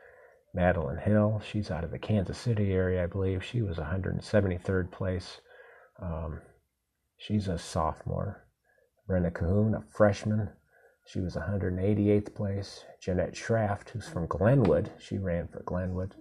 Madeline 0.54 0.96
Hill, 0.96 1.42
she's 1.44 1.70
out 1.70 1.84
of 1.84 1.90
the 1.90 1.98
Kansas 1.98 2.38
City 2.38 2.72
area, 2.72 3.04
I 3.04 3.06
believe. 3.06 3.44
She 3.44 3.60
was 3.60 3.76
173rd 3.76 4.90
place. 4.90 5.42
Um, 6.02 6.40
she's 7.18 7.46
a 7.46 7.58
sophomore. 7.58 8.46
Brenna 9.08 9.30
Cahoon, 9.30 9.74
a 9.74 9.82
freshman. 9.92 10.48
She 11.06 11.20
was 11.20 11.36
188th 11.36 12.34
place. 12.34 12.84
Jeanette 13.02 13.34
Schraft, 13.34 13.90
who's 13.90 14.08
from 14.08 14.26
Glenwood, 14.26 14.90
she 14.98 15.18
ran 15.18 15.46
for 15.46 15.62
Glenwood. 15.62 16.14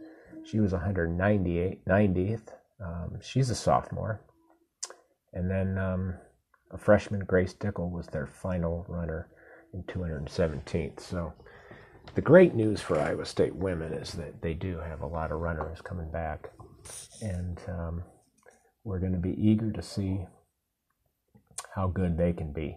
She 0.50 0.60
was 0.60 0.72
198, 0.72 1.86
90th. 1.86 2.54
Um, 2.84 3.20
she's 3.22 3.52
a 3.52 3.56
sophomore. 3.56 4.22
And 5.32 5.50
then 5.50 5.78
um, 5.78 6.16
a 6.72 6.78
freshman, 6.78 7.20
Grace 7.20 7.54
Dickel, 7.54 7.92
was 7.92 8.08
their 8.08 8.26
final 8.26 8.84
runner 8.88 9.28
in 9.74 9.84
217th. 9.84 11.02
So 11.02 11.34
the 12.16 12.22
great 12.22 12.56
news 12.56 12.82
for 12.82 13.00
Iowa 13.00 13.26
State 13.26 13.56
women 13.56 13.94
is 13.94 14.14
that 14.14 14.42
they 14.42 14.56
do 14.56 14.80
have 14.80 15.02
a 15.02 15.08
lot 15.08 15.32
of 15.32 15.40
runners 15.40 15.82
coming 15.82 16.10
back. 16.10 16.50
And 17.22 17.60
um, 17.68 18.04
we're 18.84 19.00
going 19.00 19.14
to 19.14 19.20
be 19.20 19.38
eager 19.40 19.72
to 19.72 19.84
see 19.84 20.22
how 21.76 21.90
good 21.90 22.18
they 22.18 22.34
can 22.34 22.52
be. 22.52 22.76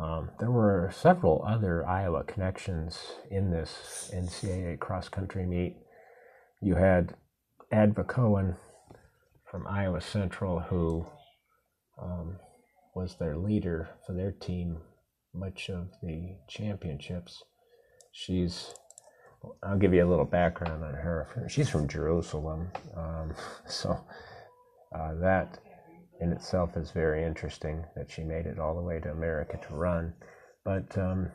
Um, 0.00 0.30
there 0.40 0.50
were 0.50 0.90
several 0.94 1.44
other 1.46 1.86
Iowa 1.86 2.24
connections 2.24 2.98
in 3.30 3.50
this 3.50 4.10
NCAA 4.14 4.78
cross 4.78 5.10
country 5.10 5.44
meet 5.44 5.76
you 6.62 6.76
had 6.76 7.14
Adva 7.72 8.06
Cohen 8.06 8.56
from 9.50 9.66
Iowa 9.66 10.00
Central, 10.00 10.60
who 10.60 11.04
um, 12.00 12.36
was 12.94 13.16
their 13.16 13.36
leader 13.36 13.90
for 14.06 14.12
their 14.12 14.30
team 14.32 14.78
much 15.34 15.68
of 15.68 15.88
the 16.02 16.36
championships. 16.48 17.42
She's, 18.12 18.74
I'll 19.62 19.78
give 19.78 19.92
you 19.92 20.04
a 20.04 20.08
little 20.08 20.24
background 20.24 20.84
on 20.84 20.94
her. 20.94 21.46
She's 21.48 21.68
from 21.68 21.88
Jerusalem, 21.88 22.70
um, 22.96 23.34
so 23.66 23.98
uh, 24.94 25.14
that 25.16 25.58
in 26.20 26.32
itself 26.32 26.76
is 26.76 26.92
very 26.92 27.24
interesting 27.24 27.84
that 27.96 28.08
she 28.08 28.22
made 28.22 28.46
it 28.46 28.60
all 28.60 28.76
the 28.76 28.82
way 28.82 29.00
to 29.00 29.10
America 29.10 29.58
to 29.68 29.74
run. 29.74 30.12
But 30.64 30.96
um, 30.96 31.32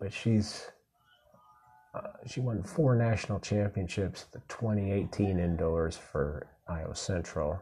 but 0.00 0.12
she's 0.12 0.70
uh, 1.94 2.00
she 2.26 2.40
won 2.40 2.62
four 2.62 2.94
national 2.94 3.40
championships, 3.40 4.24
the 4.32 4.40
2018 4.48 5.38
indoors 5.38 5.96
for 5.96 6.46
Iowa 6.68 6.94
Central, 6.94 7.58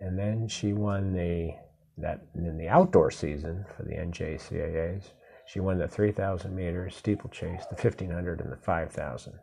and 0.00 0.18
then 0.18 0.48
she 0.48 0.72
won 0.72 1.12
the 1.12 1.54
that 1.96 2.26
in 2.34 2.58
the 2.58 2.68
outdoor 2.68 3.10
season 3.10 3.64
for 3.76 3.84
the 3.84 3.94
NJCAAs. 3.94 5.04
She 5.46 5.60
won 5.60 5.78
the 5.78 5.86
3,000 5.86 6.54
meters 6.54 6.96
steeplechase, 6.96 7.66
the 7.66 7.76
1500, 7.76 8.40
and 8.40 8.50
the 8.50 8.56
5,000. 8.56 9.34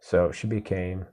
So 0.00 0.32
she 0.32 0.46
became 0.46 1.04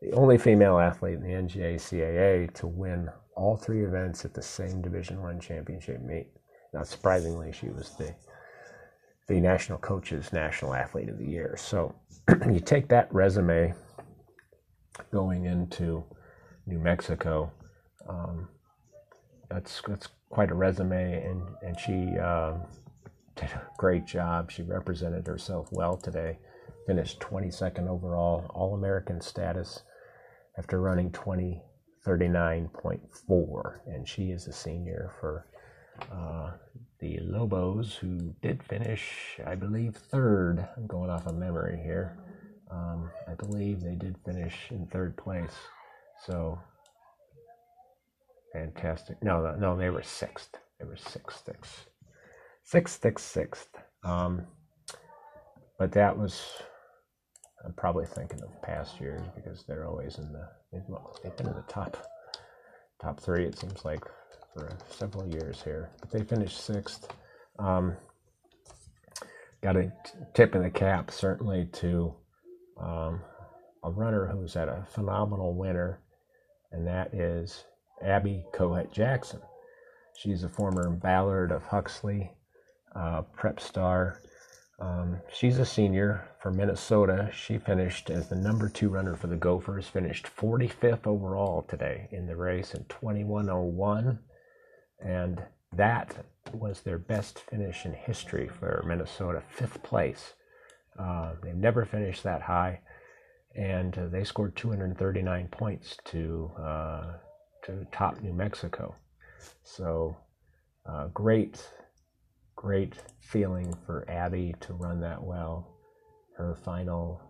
the 0.00 0.12
only 0.12 0.38
female 0.38 0.78
athlete 0.78 1.18
in 1.18 1.22
the 1.22 1.28
NJCAA 1.28 2.54
to 2.54 2.66
win 2.66 3.10
all 3.36 3.56
three 3.56 3.84
events 3.84 4.24
at 4.24 4.32
the 4.32 4.42
same 4.42 4.80
Division 4.80 5.20
One 5.20 5.40
championship 5.40 6.00
meet. 6.00 6.28
Not 6.72 6.86
surprisingly, 6.86 7.52
she 7.52 7.68
was 7.68 7.90
the 7.96 8.14
the 9.26 9.40
National 9.40 9.78
Coaches 9.78 10.32
National 10.32 10.74
Athlete 10.74 11.08
of 11.08 11.18
the 11.18 11.26
Year. 11.26 11.56
So 11.58 11.94
you 12.50 12.60
take 12.60 12.88
that 12.88 13.12
resume 13.12 13.74
going 15.12 15.46
into 15.46 16.04
New 16.66 16.78
Mexico. 16.78 17.50
Um, 18.08 18.48
that's 19.50 19.82
that's 19.86 20.08
quite 20.28 20.50
a 20.50 20.54
resume, 20.54 21.22
and 21.24 21.42
and 21.62 21.78
she 21.78 22.18
uh, 22.18 22.54
did 23.36 23.50
a 23.50 23.62
great 23.78 24.06
job. 24.06 24.50
She 24.50 24.62
represented 24.62 25.26
herself 25.26 25.68
well 25.72 25.96
today. 25.96 26.38
Finished 26.86 27.20
22nd 27.20 27.88
overall, 27.88 28.46
All 28.50 28.74
American 28.74 29.20
status 29.20 29.82
after 30.58 30.80
running 30.80 31.10
2039.4, 31.12 33.80
and 33.86 34.06
she 34.06 34.30
is 34.30 34.46
a 34.46 34.52
senior 34.52 35.10
for 35.18 35.46
uh, 36.12 36.50
the 37.04 37.18
Lobos, 37.20 37.94
who 37.96 38.34
did 38.40 38.62
finish, 38.62 39.38
I 39.44 39.54
believe, 39.56 39.94
third. 39.94 40.66
I'm 40.74 40.86
going 40.86 41.10
off 41.10 41.26
of 41.26 41.36
memory 41.36 41.78
here. 41.84 42.16
Um, 42.70 43.10
I 43.28 43.34
believe 43.34 43.82
they 43.82 43.94
did 43.94 44.16
finish 44.24 44.54
in 44.70 44.86
third 44.86 45.14
place. 45.18 45.52
So 46.24 46.58
fantastic. 48.54 49.22
No, 49.22 49.54
no, 49.56 49.76
they 49.76 49.90
were 49.90 50.02
sixth. 50.02 50.56
They 50.80 50.86
were 50.86 50.96
sixth, 50.96 51.44
sixth, 51.44 51.90
sixth, 52.62 53.02
sixth, 53.02 53.26
sixth. 53.26 53.68
Um, 54.02 54.46
but 55.78 55.92
that 55.92 56.16
was. 56.16 56.40
I'm 57.66 57.74
probably 57.74 58.06
thinking 58.06 58.42
of 58.42 58.62
past 58.62 58.98
years 58.98 59.22
because 59.34 59.64
they're 59.64 59.86
always 59.86 60.16
in 60.16 60.32
the. 60.32 60.48
They've 60.72 61.36
been 61.36 61.48
in 61.48 61.54
the 61.54 61.64
top, 61.68 61.98
top 63.00 63.20
three. 63.20 63.44
It 63.44 63.58
seems 63.58 63.84
like 63.84 64.04
for 64.54 64.70
several 64.88 65.26
years 65.26 65.60
here, 65.62 65.90
but 66.00 66.10
they 66.10 66.22
finished 66.22 66.64
sixth. 66.64 67.08
Um, 67.58 67.96
got 69.62 69.76
a 69.76 69.92
tip 70.32 70.54
in 70.54 70.62
the 70.62 70.70
cap, 70.70 71.10
certainly, 71.10 71.66
to 71.72 72.14
um, 72.80 73.20
a 73.82 73.90
runner 73.90 74.26
who's 74.26 74.56
at 74.56 74.68
a 74.68 74.86
phenomenal 74.90 75.54
winner, 75.54 76.00
and 76.70 76.86
that 76.86 77.12
is 77.12 77.64
Abby 78.02 78.44
Kohut-Jackson. 78.54 79.40
She's 80.16 80.44
a 80.44 80.48
former 80.48 80.88
Ballard 80.90 81.50
of 81.50 81.64
Huxley 81.64 82.30
uh, 82.94 83.22
prep 83.22 83.58
star. 83.58 84.20
Um, 84.78 85.20
she's 85.32 85.58
a 85.58 85.66
senior 85.66 86.28
from 86.40 86.56
Minnesota. 86.56 87.30
She 87.32 87.58
finished 87.58 88.10
as 88.10 88.28
the 88.28 88.36
number 88.36 88.68
two 88.68 88.88
runner 88.88 89.16
for 89.16 89.26
the 89.26 89.36
Gophers, 89.36 89.88
finished 89.88 90.28
45th 90.36 91.06
overall 91.06 91.62
today 91.62 92.08
in 92.12 92.26
the 92.26 92.36
race 92.36 92.74
in 92.74 92.84
2101 92.84 94.20
and 95.00 95.42
that 95.72 96.14
was 96.52 96.80
their 96.80 96.98
best 96.98 97.40
finish 97.40 97.84
in 97.84 97.92
history 97.92 98.48
for 98.48 98.84
Minnesota, 98.86 99.42
fifth 99.48 99.82
place. 99.82 100.34
Uh, 100.98 101.32
they've 101.42 101.56
never 101.56 101.84
finished 101.84 102.22
that 102.22 102.42
high, 102.42 102.80
and 103.56 103.98
uh, 103.98 104.06
they 104.08 104.24
scored 104.24 104.54
239 104.56 105.48
points 105.48 105.96
to 106.04 106.50
uh, 106.58 107.14
to 107.64 107.86
top 107.90 108.20
New 108.20 108.32
Mexico. 108.32 108.94
So 109.62 110.16
uh, 110.86 111.08
great, 111.08 111.66
great 112.56 112.94
feeling 113.20 113.74
for 113.86 114.08
Abby 114.08 114.54
to 114.60 114.74
run 114.74 115.00
that 115.00 115.22
well. 115.22 115.66
Her 116.36 116.54
final 116.54 117.20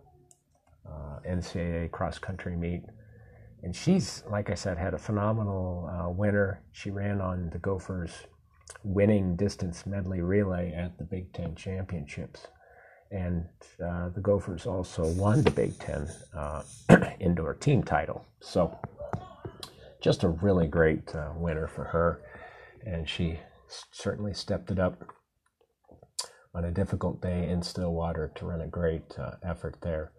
uh, 0.87 1.19
NCAA 1.27 1.91
cross 1.91 2.19
country 2.19 2.55
meet 2.55 2.83
and 3.65 3.75
she's 3.75 4.23
like 4.29 4.51
I 4.51 4.53
said 4.53 4.77
had 4.77 4.93
a 4.93 4.99
phenomenal 4.99 5.89
uh, 5.91 6.09
winner. 6.11 6.61
She 6.71 6.91
ran 6.91 7.19
on 7.19 7.49
the 7.49 7.57
Gophers 7.57 8.11
winning 8.83 9.35
distance 9.35 9.87
medley 9.87 10.21
relay 10.21 10.71
at 10.71 10.97
the 10.99 11.03
Big 11.03 11.33
Ten 11.33 11.55
championships, 11.55 12.47
And 13.11 13.45
uh, 13.83 14.09
the 14.09 14.21
Gophers 14.21 14.67
also 14.67 15.07
won 15.13 15.41
the 15.41 15.49
Big 15.49 15.77
Ten 15.79 16.07
uh, 16.37 16.61
indoor 17.19 17.55
team 17.55 17.83
title. 17.83 18.23
So, 18.39 18.77
just 19.99 20.23
a 20.23 20.29
really 20.29 20.67
great 20.67 21.13
uh, 21.15 21.31
winner 21.35 21.67
for 21.67 21.85
her. 21.85 22.21
And 22.85 23.09
she 23.09 23.39
certainly 23.91 24.35
stepped 24.35 24.69
it 24.69 24.77
up 24.77 25.03
on 26.53 26.65
a 26.65 26.71
difficult 26.71 27.19
day 27.19 27.49
in 27.49 27.63
Stillwater 27.63 28.31
to 28.35 28.45
run 28.45 28.61
a 28.61 28.67
great 28.67 29.17
uh, 29.17 29.31
effort 29.43 29.77
there. 29.81 30.11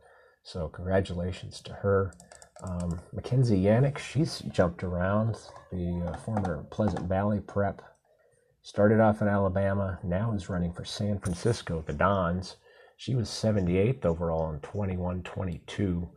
So, 0.46 0.68
congratulations 0.68 1.60
to 1.62 1.72
her. 1.72 2.12
Um, 2.62 3.00
McKenzie 3.12 3.64
Yanek, 3.64 3.98
she's 3.98 4.38
jumped 4.38 4.84
around. 4.84 5.36
The 5.72 6.06
uh, 6.06 6.16
former 6.18 6.62
Pleasant 6.70 7.08
Valley 7.08 7.40
prep 7.40 7.82
started 8.62 9.00
off 9.00 9.20
in 9.20 9.26
Alabama, 9.26 9.98
now 10.04 10.32
is 10.34 10.48
running 10.48 10.72
for 10.72 10.84
San 10.84 11.18
Francisco, 11.18 11.82
the 11.84 11.92
Dons. 11.92 12.58
She 12.96 13.16
was 13.16 13.28
78th 13.28 14.04
overall 14.04 14.52
in 14.52 14.60
21 14.60 15.24
22. 15.24 16.08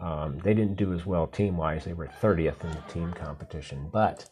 Um, 0.00 0.40
they 0.42 0.52
didn't 0.52 0.76
do 0.76 0.92
as 0.92 1.06
well 1.06 1.28
team 1.28 1.56
wise. 1.56 1.84
They 1.84 1.94
were 1.94 2.08
30th 2.08 2.64
in 2.64 2.70
the 2.70 2.92
team 2.92 3.12
competition, 3.12 3.88
but 3.92 4.28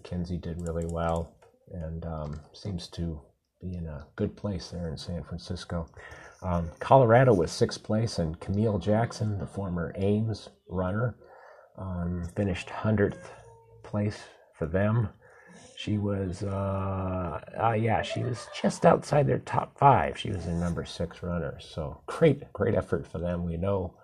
McKenzie 0.00 0.40
did 0.40 0.62
really 0.62 0.86
well 0.86 1.34
and 1.70 2.02
um, 2.06 2.40
seems 2.54 2.88
to 2.88 3.20
be 3.66 3.76
in 3.76 3.86
a 3.86 4.06
good 4.16 4.36
place 4.36 4.68
there 4.68 4.88
in 4.88 4.96
San 4.96 5.22
Francisco. 5.24 5.88
Um, 6.42 6.70
Colorado 6.78 7.34
was 7.34 7.50
sixth 7.50 7.82
place, 7.82 8.18
and 8.18 8.38
Camille 8.40 8.78
Jackson, 8.78 9.38
the 9.38 9.46
former 9.46 9.92
Ames 9.96 10.50
runner, 10.68 11.16
um, 11.78 12.24
finished 12.36 12.68
100th 12.68 13.30
place 13.82 14.18
for 14.54 14.66
them. 14.66 15.08
She 15.76 15.98
was, 15.98 16.42
uh, 16.42 17.40
uh, 17.62 17.72
yeah, 17.72 18.02
she 18.02 18.22
was 18.22 18.46
just 18.58 18.86
outside 18.86 19.26
their 19.26 19.40
top 19.40 19.78
five. 19.78 20.18
She 20.18 20.30
was 20.30 20.46
a 20.46 20.54
number 20.54 20.84
six 20.84 21.22
runner. 21.22 21.58
So 21.60 22.00
great, 22.06 22.50
great 22.52 22.74
effort 22.74 23.06
for 23.06 23.18
them. 23.18 23.44
We 23.44 23.56
know 23.56 23.94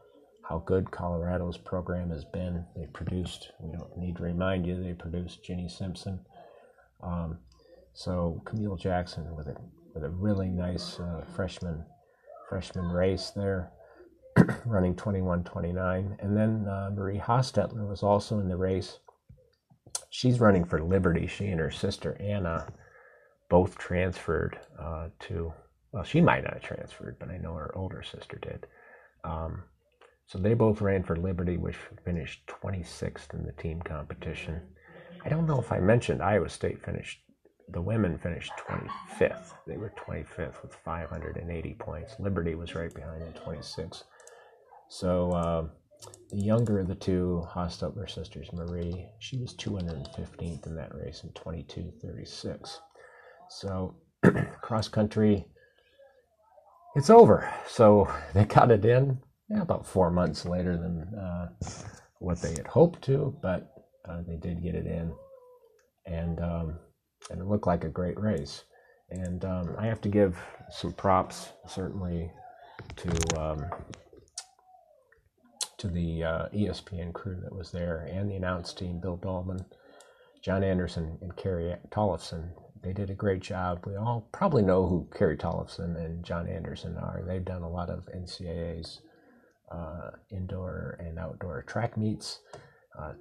how 0.49 0.59
good 0.59 0.91
Colorado's 0.91 1.57
program 1.57 2.11
has 2.11 2.25
been. 2.25 2.65
They 2.77 2.87
produced, 2.87 3.53
we 3.61 3.73
don't 3.73 3.97
need 3.97 4.17
to 4.17 4.23
remind 4.23 4.67
you, 4.67 4.83
they 4.83 4.93
produced 4.93 5.45
Jenny 5.45 5.69
Simpson. 5.69 6.21
Um, 7.03 7.39
so 7.95 8.43
Camille 8.45 8.77
Jackson 8.77 9.35
with 9.37 9.49
a 9.49 9.57
with 9.95 10.05
a 10.05 10.11
really 10.11 10.49
nice 10.49 10.99
uh, 10.99 11.25
freshman 11.35 11.85
freshman 12.49 12.87
race 12.87 13.31
there, 13.35 13.73
running 14.67 14.95
21-29. 14.95 16.23
And 16.23 16.37
then 16.37 16.67
uh, 16.69 16.91
Marie 16.95 17.19
Hostetler 17.19 17.89
was 17.89 18.03
also 18.03 18.41
in 18.41 18.49
the 18.49 18.57
race. 18.59 18.99
She's 20.11 20.39
running 20.39 20.67
for 20.67 20.83
Liberty. 20.83 21.27
She 21.27 21.47
and 21.47 21.59
her 21.59 21.71
sister 21.71 22.15
Anna 22.21 22.67
both 23.49 23.79
transferred 23.79 24.59
uh, 24.79 25.09
to. 25.21 25.53
Well, 25.93 26.05
she 26.05 26.21
might 26.21 26.45
not 26.45 26.55
have 26.55 26.63
transferred, 26.63 27.17
but 27.19 27.31
I 27.31 27.39
know 27.39 27.55
her 27.55 27.73
older 27.75 28.03
sister 28.03 28.39
did. 28.41 28.67
Um, 29.25 29.63
so 30.27 30.39
they 30.39 30.55
both 30.55 30.81
ran 30.81 31.03
for 31.03 31.17
Liberty, 31.17 31.57
which 31.57 31.77
finished 32.05 32.47
26th 32.47 33.33
in 33.35 33.45
the 33.45 33.53
team 33.53 33.81
competition. 33.83 34.61
I 35.25 35.29
don't 35.29 35.47
know 35.47 35.61
if 35.61 35.71
I 35.73 35.81
mentioned 35.81 36.23
Iowa 36.23 36.49
State 36.49 36.85
finished 36.85 37.21
the 37.73 37.83
women 37.83 38.19
finished 38.19 38.53
25th. 38.69 39.55
They 39.67 39.77
were 39.77 39.93
25th 39.97 40.63
with 40.63 40.75
580 40.85 41.75
points. 41.75 42.15
Liberty 42.19 42.55
was 42.55 42.75
right 42.75 42.93
behind 42.93 43.23
at 43.23 43.43
26. 43.43 44.05
So 44.89 45.31
uh, 45.33 45.67
the 46.31 46.43
younger 46.43 46.81
of 46.81 46.89
the 46.89 46.95
two 46.95 47.45
Hostetler 47.51 48.11
sisters, 48.11 48.53
Marie, 48.53 49.07
she 49.19 49.39
was 49.39 49.55
215th 49.55 50.67
in 50.67 50.77
that 50.77 50.95
race 50.95 51.25
in 51.25 51.31
22:36. 51.31 52.79
So 53.51 53.95
cross 54.61 54.89
country, 54.89 55.47
it's 56.97 57.11
over. 57.11 57.53
So 57.67 58.13
they 58.35 58.45
got 58.45 58.71
it 58.71 58.85
in 58.85 59.19
yeah, 59.49 59.63
about 59.63 59.87
four 59.87 60.11
months 60.11 60.45
later 60.47 60.77
than 60.77 61.15
uh, 61.19 61.49
what 62.19 62.41
they 62.41 62.53
had 62.53 62.67
hoped 62.67 63.03
to, 63.03 63.37
but 63.43 63.73
uh, 64.09 64.23
they 64.27 64.37
did 64.37 64.63
get 64.63 64.75
it 64.75 64.87
in. 64.87 65.13
And 66.07 66.41
um, 66.41 66.79
and 67.31 67.41
it 67.41 67.47
looked 67.47 67.67
like 67.67 67.85
a 67.85 67.89
great 67.89 68.19
race. 68.19 68.65
And 69.11 69.45
um, 69.45 69.75
I 69.79 69.87
have 69.87 70.01
to 70.03 70.09
give 70.09 70.39
some 70.71 70.93
props, 70.93 71.51
certainly, 71.67 72.31
to 72.97 73.41
um, 73.41 73.67
to 75.83 75.89
the 75.89 76.23
uh, 76.23 76.49
ESPN 76.55 77.13
crew 77.13 77.41
that 77.43 77.55
was 77.55 77.73
there 77.73 78.09
and 78.11 78.31
the 78.31 78.37
announce 78.37 78.73
team, 78.73 79.01
Bill 79.01 79.17
Dolman, 79.17 79.65
John 80.41 80.63
Anderson, 80.63 81.19
and 81.21 81.37
Carrie 81.37 81.75
Tollefson. 81.91 82.51
They 82.83 82.93
did 82.93 83.11
a 83.11 83.15
great 83.15 83.43
job. 83.43 83.85
We 83.85 83.97
all 83.97 84.29
probably 84.33 84.63
know 84.63 84.87
who 84.87 85.09
Carrie 85.13 85.37
Tollefson 85.37 85.97
and 85.97 86.25
John 86.25 86.49
Anderson 86.49 86.97
are. 86.97 87.25
They've 87.27 87.45
done 87.45 87.63
a 87.63 87.69
lot 87.69 87.91
of 87.91 88.09
NCAA's 88.15 89.01
uh, 89.73 90.11
indoor 90.31 90.97
and 91.01 91.19
outdoor 91.19 91.63
track 91.63 91.97
meets. 91.97 92.39
Uh, 92.99 93.13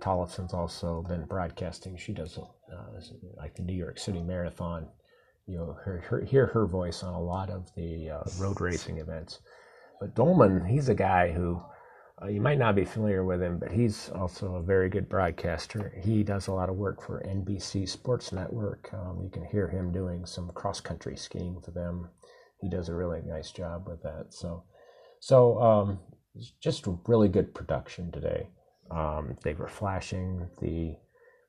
also 0.54 1.06
been 1.08 1.26
broadcasting. 1.26 1.98
She 1.98 2.14
does 2.14 2.38
uh, 2.38 3.00
like 3.38 3.56
the 3.56 3.64
New 3.64 3.76
York 3.76 4.00
City 4.00 4.22
Marathon. 4.22 4.88
You 5.48 5.58
know, 5.58 5.78
her, 5.84 6.02
her, 6.08 6.22
hear 6.22 6.48
her 6.48 6.66
voice 6.66 7.04
on 7.04 7.14
a 7.14 7.22
lot 7.22 7.50
of 7.50 7.70
the 7.76 8.10
uh, 8.10 8.24
road 8.38 8.62
racing 8.62 8.98
events. 8.98 9.40
But 10.00 10.16
Dolman, 10.16 10.66
he's 10.66 10.90
a 10.90 10.96
guy 10.96 11.32
who 11.32 11.62
uh, 12.22 12.28
you 12.28 12.42
might 12.42 12.60
not 12.60 12.76
be 12.76 12.86
familiar 12.86 13.24
with 13.26 13.42
him, 13.42 13.58
but 13.58 13.72
he's 13.72 14.10
also 14.10 14.56
a 14.56 14.62
very 14.62 14.90
good 14.90 15.10
broadcaster. 15.10 15.94
He 16.04 16.24
does 16.24 16.48
a 16.48 16.54
lot 16.54 16.70
of 16.70 16.76
work 16.76 17.02
for 17.02 17.24
NBC 17.26 17.90
Sports 17.90 18.32
Network. 18.32 18.90
Um, 18.94 19.22
you 19.24 19.30
can 19.30 19.44
hear 19.46 19.68
him 19.68 19.92
doing 19.92 20.26
some 20.26 20.52
cross 20.54 20.80
country 20.80 21.16
skiing 21.16 21.60
for 21.62 21.72
them. 21.72 22.10
He 22.62 22.70
does 22.70 22.90
a 22.90 22.96
really 22.96 23.22
nice 23.26 23.52
job 23.52 23.88
with 23.88 24.04
that. 24.04 24.28
So, 24.30 24.64
so 25.20 25.60
um, 25.60 26.00
just 26.62 26.88
really 27.08 27.28
good 27.28 27.56
production 27.56 28.12
today. 28.12 28.48
Um, 28.92 29.36
they 29.44 29.54
were 29.54 29.68
flashing 29.68 30.48
the 30.62 30.96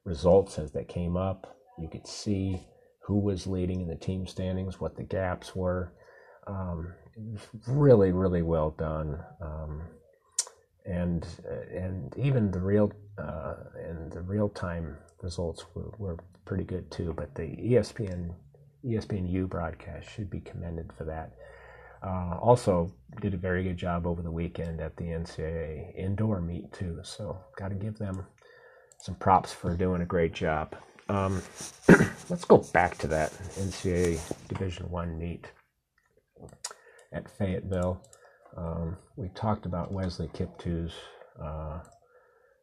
results 0.05 0.59
as 0.59 0.73
they 0.73 0.85
came 0.85 1.17
up. 1.17 1.57
You 1.79 1.89
could 1.89 2.07
see 2.07 2.67
who 3.01 3.19
was 3.19 3.47
leading 3.47 3.81
in 3.81 3.89
the 3.89 3.97
team 3.97 4.27
standings, 4.27 4.81
what 4.81 4.97
the 4.97 5.03
gaps 5.03 5.57
were. 5.57 5.93
Um, 6.47 6.95
really, 7.67 8.13
really 8.13 8.43
well 8.43 8.71
done. 8.71 9.19
Um, 9.41 9.83
and 10.85 11.27
and 11.73 12.13
even 12.17 12.51
the 12.51 12.61
real 12.61 12.93
uh, 13.19 13.55
and 13.77 14.11
the 14.11 14.23
real 14.23 14.49
time 14.49 14.97
results 15.21 15.65
were, 15.75 15.93
were 15.99 16.17
pretty 16.45 16.65
good 16.65 16.91
too. 16.91 17.15
But 17.17 17.35
the 17.35 17.43
ESPN 17.43 18.35
ESPNU 18.85 19.49
broadcast 19.49 20.11
should 20.11 20.31
be 20.31 20.41
commended 20.41 20.93
for 20.97 21.05
that. 21.05 21.35
Uh, 22.05 22.37
also 22.41 22.93
did 23.21 23.35
a 23.35 23.37
very 23.37 23.63
good 23.63 23.77
job 23.77 24.07
over 24.07 24.23
the 24.23 24.31
weekend 24.31 24.81
at 24.81 24.97
the 24.97 25.05
NCAA 25.05 25.95
indoor 25.97 26.41
meet 26.41 26.73
too. 26.73 26.99
So 27.03 27.39
got 27.57 27.69
to 27.69 27.75
give 27.77 27.97
them 27.99 28.27
some 29.01 29.15
props 29.17 29.53
for 29.53 29.77
doing 29.77 30.03
a 30.03 30.07
great 30.07 30.33
job. 30.33 30.75
Um, 31.09 31.43
let's 32.29 32.45
go 32.45 32.59
back 32.73 32.99
to 32.99 33.07
that 33.09 33.33
NCAA 33.57 34.21
Division 34.49 34.91
One 34.91 35.19
meet 35.19 35.47
at 37.13 37.31
Fayetteville. 37.31 38.03
Um, 38.57 38.97
we 39.17 39.29
talked 39.31 39.67
about 39.67 39.93
Wesley 39.93 40.29
Kiptoo's 40.29 40.93
uh, 41.43 41.81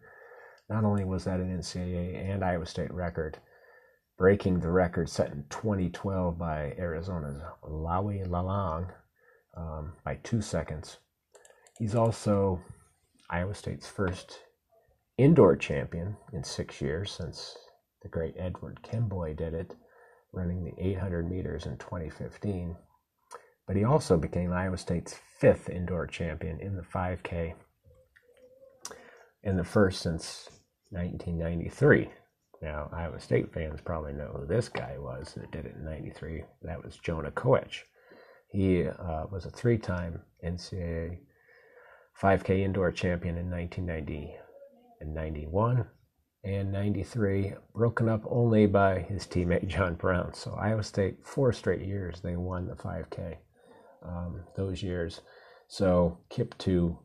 Not 0.68 0.84
only 0.84 1.04
was 1.04 1.26
that 1.26 1.40
an 1.40 1.56
NCAA 1.60 2.34
and 2.34 2.44
Iowa 2.44 2.66
State 2.66 2.92
record, 2.92 3.38
breaking 4.18 4.62
the 4.62 4.72
record 4.72 5.10
set 5.10 5.32
in 5.32 5.46
2012 5.50 6.40
by 6.40 6.74
Arizona's 6.80 7.40
Lawi 7.64 8.26
Lalang 8.28 8.92
um, 9.56 9.94
by 10.04 10.16
two 10.24 10.42
seconds. 10.42 10.98
He's 11.78 11.96
also 11.96 12.62
Iowa 13.30 13.54
State's 13.54 13.88
first 13.88 14.40
indoor 15.18 15.56
champion 15.58 16.16
in 16.32 16.44
six 16.44 16.80
years 16.80 17.12
since 17.12 17.58
the 18.02 18.08
great 18.08 18.36
Edward 18.38 18.80
Kemboi 18.82 19.36
did 19.36 19.54
it, 19.54 19.76
running 20.32 20.64
the 20.64 20.74
800 20.82 21.30
meters 21.30 21.66
in 21.66 21.78
2015. 21.78 22.78
But 23.68 23.76
he 23.76 23.84
also 23.84 24.16
became 24.16 24.54
Iowa 24.54 24.78
State's 24.78 25.16
fifth 25.40 25.70
indoor 25.70 26.08
champion 26.08 26.62
in 26.62 26.76
the 26.76 26.84
5K 26.84 27.56
and 29.44 29.60
the 29.60 29.64
first 29.64 30.02
since 30.02 30.50
1993. 30.92 32.10
Now, 32.62 32.90
Iowa 32.94 33.20
State 33.20 33.54
fans 33.54 33.82
probably 33.82 34.14
know 34.14 34.32
who 34.34 34.46
this 34.46 34.70
guy 34.70 34.96
was 34.98 35.34
that 35.36 35.52
did 35.52 35.66
it 35.66 35.76
in 35.76 35.84
93. 35.84 36.44
That 36.62 36.84
was 36.84 36.98
Jonah 36.98 37.32
Koech. 37.32 37.82
He 38.50 38.88
uh, 38.88 39.26
was 39.30 39.46
a 39.46 39.50
three 39.50 39.78
time 39.78 40.22
NCAA 40.44 41.18
5K 42.22 42.60
indoor 42.60 42.92
champion 42.92 43.38
in 43.38 43.50
1990 43.50 44.36
and 45.02 45.14
91 45.14 45.86
and 46.46 46.72
93, 46.72 47.54
broken 47.74 48.08
up 48.08 48.22
only 48.30 48.68
by 48.68 49.00
his 49.00 49.26
teammate 49.26 49.68
John 49.68 49.96
Brown. 49.96 50.34
So 50.34 50.54
Iowa 50.54 50.84
State, 50.84 51.18
four 51.26 51.52
straight 51.52 51.82
years, 51.82 52.22
they 52.22 52.36
won 52.36 52.68
the 52.68 52.76
5K 52.76 53.38
um, 54.04 54.42
those 54.56 54.84
years. 54.84 55.22
So 55.68 56.20
Kiptoo 56.30 57.00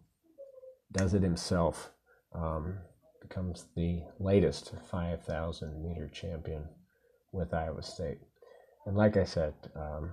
does 0.92 1.14
it 1.14 1.22
himself, 1.22 1.90
um, 2.34 2.78
becomes 3.22 3.66
the 3.74 4.02
latest 4.18 4.74
5,000 4.90 5.82
meter 5.82 6.08
champion 6.12 6.64
with 7.32 7.54
Iowa 7.54 7.82
State. 7.82 8.18
And 8.86 8.96
like 8.96 9.16
I 9.16 9.24
said, 9.24 9.54
um, 9.74 10.12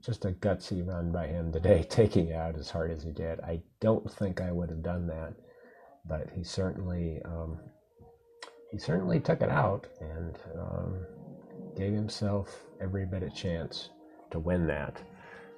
just 0.00 0.24
a 0.24 0.32
gutsy 0.32 0.86
run 0.86 1.12
by 1.12 1.26
him 1.26 1.52
today, 1.52 1.86
taking 1.88 2.32
out 2.32 2.56
as 2.56 2.70
hard 2.70 2.90
as 2.90 3.02
he 3.02 3.12
did. 3.12 3.40
I 3.40 3.60
don't 3.80 4.10
think 4.10 4.40
I 4.40 4.52
would 4.52 4.70
have 4.70 4.82
done 4.82 5.06
that, 5.08 5.34
but 6.06 6.30
he 6.34 6.44
certainly 6.44 7.20
um, 7.24 7.58
he 8.70 8.78
certainly 8.78 9.20
took 9.20 9.42
it 9.42 9.50
out 9.50 9.86
and 10.00 10.38
um, 10.58 10.98
gave 11.76 11.92
himself 11.92 12.64
every 12.80 13.06
bit 13.06 13.22
of 13.22 13.34
chance 13.34 13.90
to 14.30 14.38
win 14.38 14.66
that. 14.66 15.00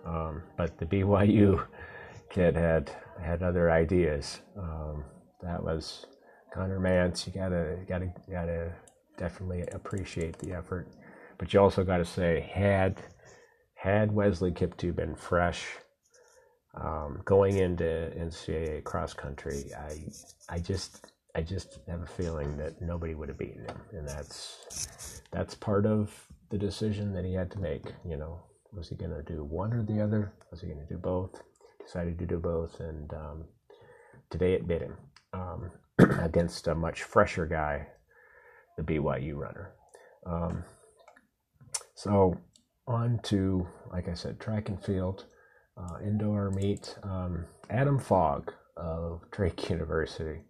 Um, 0.05 0.43
but 0.57 0.79
the 0.79 0.87
BYU 0.87 1.65
kid 2.31 2.55
had 2.57 2.91
had 3.21 3.43
other 3.43 3.71
ideas. 3.71 4.41
Um, 4.57 5.05
that 5.43 5.63
was 5.63 6.07
Conner 6.53 6.81
Mantz. 6.81 7.27
You 7.27 7.33
gotta 7.33 7.79
gotta 7.89 8.13
gotta 8.31 8.73
definitely 9.17 9.65
appreciate 9.73 10.39
the 10.39 10.53
effort, 10.53 10.89
but 11.39 11.53
you 11.53 11.61
also 11.61 11.85
got 11.85 11.99
to 11.99 12.05
say 12.05 12.49
had 12.53 13.03
had 13.79 14.11
Wesley 14.11 14.51
Kiptoo 14.51 14.95
been 14.95 15.15
fresh 15.15 15.65
um, 16.75 17.23
going 17.25 17.59
into 17.59 17.85
NCAA 17.85 18.83
cross 18.85 19.15
country, 19.15 19.65
I 19.75 20.05
I 20.49 20.59
just 20.59 21.13
I 21.35 21.43
just 21.43 21.79
have 21.89 22.03
a 22.03 22.07
feeling 22.07 22.57
that 22.59 22.83
nobody 22.83 23.15
would 23.15 23.29
have 23.29 23.39
beaten 23.39 23.65
him, 23.65 23.81
and 23.93 24.09
that's 24.09 25.23
that's 25.31 25.55
part 25.55 25.87
of 25.87 26.13
the 26.51 26.59
decision 26.59 27.13
that 27.15 27.25
he 27.25 27.35
had 27.35 27.51
to 27.53 27.61
make. 27.61 27.85
You 28.05 28.17
know, 28.17 28.41
was 28.73 28.89
he 28.89 28.97
going 28.97 29.15
to 29.15 29.23
do 29.23 29.45
one 29.45 29.73
or 29.73 29.83
the 29.83 30.01
other? 30.01 30.33
Was 30.51 30.61
he 30.61 30.67
going 30.67 30.81
to 30.81 30.95
do 30.95 30.99
both? 30.99 31.43
Decided 31.85 32.19
to 32.19 32.27
do 32.27 32.39
both, 32.39 32.81
and 32.81 33.13
um, 33.15 33.45
today 34.29 34.55
it 34.55 34.67
bit 34.67 34.83
him 34.83 34.97
um, 35.33 35.71
against 36.21 36.67
a 36.67 36.75
much 36.75 37.05
fresher 37.05 37.47
guy, 37.47 37.87
the 38.77 38.83
BYU 38.83 39.37
runner. 39.37 39.73
Um, 40.27 40.65
so 41.95 42.37
on 42.89 43.21
to, 43.25 43.67
like 43.93 44.09
I 44.09 44.15
said, 44.15 44.41
track 44.41 44.69
and 44.69 44.83
field, 44.83 45.27
uh, 45.77 45.99
indoor 46.03 46.51
meet. 46.51 46.97
Um, 47.03 47.45
Adam 47.71 47.99
Fogg 47.99 48.53
of 48.77 49.23
Drake 49.31 49.69
University. 49.71 50.41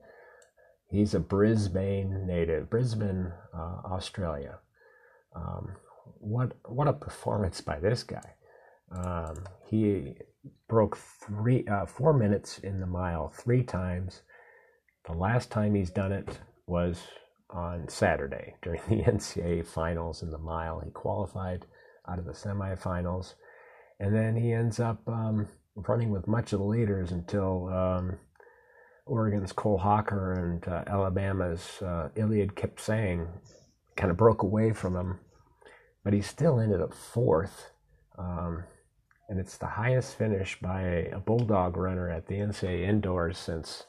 He's 0.91 1.13
a 1.13 1.21
Brisbane 1.21 2.27
native, 2.27 2.71
Brisbane, 2.71 3.33
uh, 3.53 3.81
Australia. 3.85 4.61
Um, 5.35 5.73
what 6.21 6.53
what 6.65 6.89
a 6.89 6.93
performance 6.93 7.61
by 7.61 7.79
this 7.79 8.03
guy! 8.03 8.35
Um, 8.91 9.45
he 9.69 10.15
broke 10.69 10.97
three 10.97 11.67
uh, 11.67 11.85
four 11.85 12.15
minutes 12.15 12.59
in 12.59 12.81
the 12.81 12.87
mile 12.87 13.29
three 13.29 13.63
times. 13.63 14.23
The 15.07 15.13
last 15.13 15.51
time 15.51 15.75
he's 15.75 15.91
done 15.91 16.13
it 16.13 16.39
was 16.67 17.03
on 17.51 17.89
Saturday 17.89 18.55
during 18.63 18.81
the 18.89 19.03
NCAA 19.03 19.67
finals 19.67 20.23
in 20.23 20.31
the 20.31 20.39
mile. 20.39 20.81
He 20.81 20.91
qualified 20.91 21.67
out 22.09 22.19
of 22.19 22.25
the 22.25 22.33
semifinals. 22.33 23.35
And 24.01 24.15
then 24.15 24.37
he 24.37 24.53
ends 24.53 24.81
up 24.81 25.01
um, 25.09 25.49
running 25.75 26.11
with 26.11 26.29
much 26.29 26.53
of 26.53 26.61
the 26.61 26.65
leaders 26.65 27.13
until 27.13 27.69
um, 27.69 28.19
Oregon's 29.07 29.53
Cole 29.53 29.79
Hocker 29.79 30.33
and 30.33 30.67
uh, 30.69 30.85
Alabama's 30.87 31.83
uh, 31.83 32.11
Eliud 32.17 32.53
Kipsang 32.53 33.29
kind 33.97 34.11
of 34.11 34.17
broke 34.17 34.43
away 34.43 34.73
from 34.73 34.97
him. 34.97 35.19
But 36.05 36.13
he 36.13 36.23
still 36.23 36.61
ended 36.61 36.81
up 36.81 36.95
fourth. 36.95 37.71
Um, 38.17 38.65
and 39.29 39.39
it's 39.39 39.59
the 39.59 39.67
highest 39.67 40.17
finish 40.17 40.59
by 40.61 40.83
a, 40.83 41.11
a, 41.17 41.21
Bulldog 41.21 41.77
runner 41.77 42.09
at 42.09 42.27
the 42.27 42.37
NCAA 42.37 42.89
indoors 42.89 43.39
since 43.39 43.85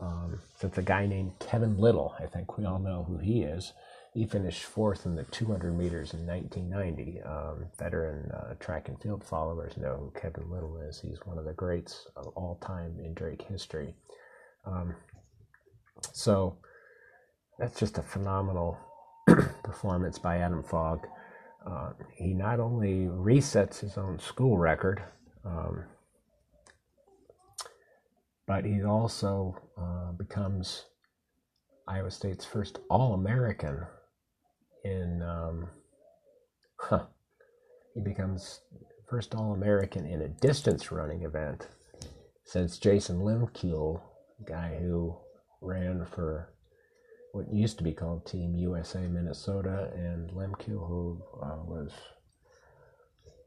um, 0.00 0.40
since 0.58 0.78
a 0.78 0.82
guy 0.82 1.06
named 1.06 1.38
Kevin 1.38 1.76
Little. 1.76 2.14
I 2.18 2.24
think 2.24 2.56
we 2.56 2.64
all 2.64 2.78
know 2.78 3.04
who 3.06 3.18
he 3.18 3.42
is. 3.42 3.74
He 4.12 4.26
finished 4.26 4.64
fourth 4.64 5.06
in 5.06 5.14
the 5.14 5.22
200 5.24 5.76
meters 5.76 6.14
in 6.14 6.26
1990. 6.26 7.22
Um, 7.22 7.66
veteran 7.78 8.30
uh, 8.32 8.54
track 8.58 8.88
and 8.88 9.00
field 9.00 9.22
followers 9.22 9.76
know 9.76 9.96
who 9.96 10.20
Kevin 10.20 10.50
Little 10.50 10.78
is. 10.78 11.00
He's 11.00 11.24
one 11.24 11.38
of 11.38 11.44
the 11.44 11.52
greats 11.52 12.08
of 12.16 12.26
all 12.28 12.58
time 12.60 12.98
in 12.98 13.14
Drake 13.14 13.42
history. 13.42 13.94
Um, 14.66 14.96
so 16.12 16.56
that's 17.58 17.78
just 17.78 17.98
a 17.98 18.02
phenomenal 18.02 18.76
performance 19.62 20.18
by 20.18 20.38
Adam 20.38 20.64
Fogg. 20.64 21.06
Uh, 21.64 21.92
he 22.12 22.34
not 22.34 22.58
only 22.58 23.06
resets 23.06 23.78
his 23.78 23.96
own 23.96 24.18
school 24.18 24.58
record, 24.58 25.02
um, 25.44 25.84
but 28.48 28.64
he 28.64 28.82
also 28.82 29.56
uh, 29.78 30.10
becomes 30.12 30.86
Iowa 31.86 32.10
State's 32.10 32.44
first 32.44 32.80
All 32.88 33.14
American 33.14 33.86
in 34.84 35.22
um, 35.22 35.68
huh, 36.78 37.06
he 37.94 38.00
becomes 38.00 38.60
first 39.08 39.34
All 39.34 39.52
American 39.52 40.06
in 40.06 40.22
a 40.22 40.28
distance 40.28 40.92
running 40.92 41.22
event 41.22 41.66
since 42.44 42.78
Jason 42.78 43.20
Lehmkuhle, 43.20 44.00
guy 44.46 44.76
who 44.80 45.16
ran 45.60 46.04
for 46.04 46.52
what 47.32 47.52
used 47.52 47.78
to 47.78 47.84
be 47.84 47.92
called 47.92 48.26
Team 48.26 48.56
USA 48.56 49.06
Minnesota, 49.06 49.90
and 49.94 50.30
Lehmkuhle, 50.30 50.88
who 50.88 51.22
uh, 51.42 51.62
was 51.64 51.92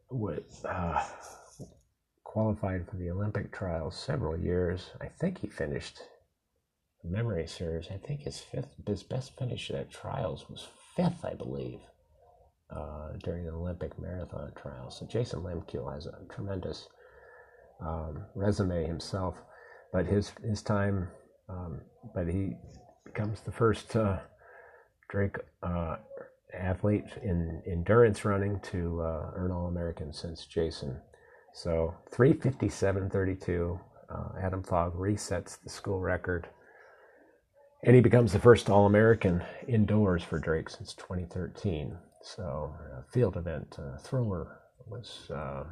what 0.08 0.44
uh, 0.64 1.04
qualified 2.24 2.88
for 2.88 2.96
the 2.96 3.10
Olympic 3.10 3.52
trials 3.52 3.98
several 3.98 4.38
years. 4.38 4.92
I 5.02 5.08
think 5.08 5.40
he 5.40 5.48
finished. 5.48 6.00
Memory 7.04 7.48
serves. 7.48 7.90
I 7.92 7.98
think 7.98 8.22
his 8.22 8.40
fifth, 8.40 8.74
his 8.88 9.04
best 9.04 9.38
finish 9.38 9.70
at 9.72 9.92
trials 9.92 10.50
was 10.50 10.68
fifth, 10.96 11.26
I 11.26 11.34
believe, 11.34 11.80
uh, 12.76 13.14
during 13.24 13.46
the 13.46 13.52
Olympic 13.52 14.00
marathon 14.00 14.52
trial. 14.56 14.90
So 14.90 15.06
Jason 15.06 15.42
Lehmkuhle 15.42 15.94
has 15.94 16.06
a 16.08 16.20
tremendous 16.34 16.88
um, 17.82 18.26
resume 18.36 18.86
himself, 18.86 19.36
but 19.92 20.06
his 20.06 20.32
his 20.44 20.62
time, 20.62 21.10
um, 21.50 21.82
but 22.14 22.28
he 22.28 22.54
becomes 23.06 23.42
the 23.42 23.52
first 23.52 23.96
uh, 23.96 24.20
Drake 25.10 25.38
uh, 25.62 25.98
athlete 26.54 27.06
in 27.24 27.62
endurance 27.68 28.26
running 28.26 28.60
to 28.62 29.02
uh, 29.02 29.32
earn 29.36 29.52
All 29.52 29.68
American 29.68 30.14
since 30.14 30.46
Jason. 30.46 31.00
So 31.54 31.94
357.32. 32.12 33.80
Uh, 34.10 34.30
Adam 34.42 34.64
Fogg 34.64 34.96
resets 34.96 35.60
the 35.64 35.70
school 35.70 36.00
record 36.00 36.48
and 37.84 37.96
he 37.96 38.02
becomes 38.02 38.32
the 38.32 38.40
first 38.40 38.70
All 38.70 38.86
American 38.86 39.44
indoors 39.68 40.24
for 40.24 40.40
Drake 40.40 40.70
since 40.70 40.94
2013. 40.94 41.98
So, 42.22 42.74
a 42.98 43.04
field 43.12 43.36
event 43.36 43.78
uh, 43.78 43.98
thrower 43.98 44.62
was 44.88 45.30
uh, 45.30 45.66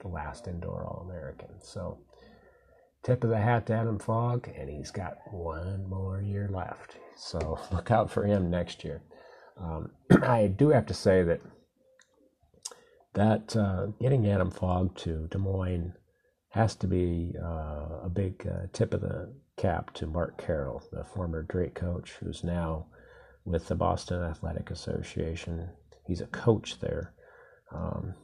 the 0.00 0.08
last 0.08 0.46
indoor 0.46 0.84
All 0.84 1.08
American. 1.08 1.48
So, 1.62 1.98
tip 3.02 3.24
of 3.24 3.30
the 3.30 3.38
hat 3.38 3.66
to 3.66 3.74
Adam 3.74 3.98
Fogg, 3.98 4.48
and 4.54 4.68
he's 4.68 4.90
got 4.90 5.16
one 5.30 5.88
more 5.88 6.20
year 6.20 6.50
left. 6.52 6.96
So, 7.16 7.58
look 7.72 7.90
out 7.90 8.10
for 8.10 8.24
him 8.24 8.50
next 8.50 8.84
year. 8.84 9.02
Um, 9.58 9.92
I 10.22 10.46
do 10.46 10.68
have 10.68 10.86
to 10.86 10.94
say 10.94 11.22
that 11.22 11.40
that 13.14 13.56
uh, 13.56 13.86
getting 14.00 14.28
Adam 14.28 14.50
Fogg 14.50 14.96
to 14.98 15.26
Des 15.30 15.38
Moines 15.38 15.94
has 16.50 16.76
to 16.76 16.86
be 16.86 17.34
uh, 17.42 18.04
a 18.04 18.10
big 18.12 18.46
uh, 18.46 18.66
tip 18.72 18.94
of 18.94 19.00
the 19.00 19.32
cap 19.60 19.92
to 19.92 20.06
Mark 20.06 20.42
Carroll, 20.42 20.82
the 20.90 21.04
former 21.04 21.42
Drake 21.42 21.74
coach, 21.74 22.12
who's 22.18 22.42
now 22.42 22.86
with 23.44 23.68
the 23.68 23.74
Boston 23.74 24.22
Athletic 24.22 24.70
Association. 24.70 25.68
He's 26.06 26.22
a 26.22 26.26
coach 26.26 26.80
there, 26.80 27.12
um, 27.70 28.14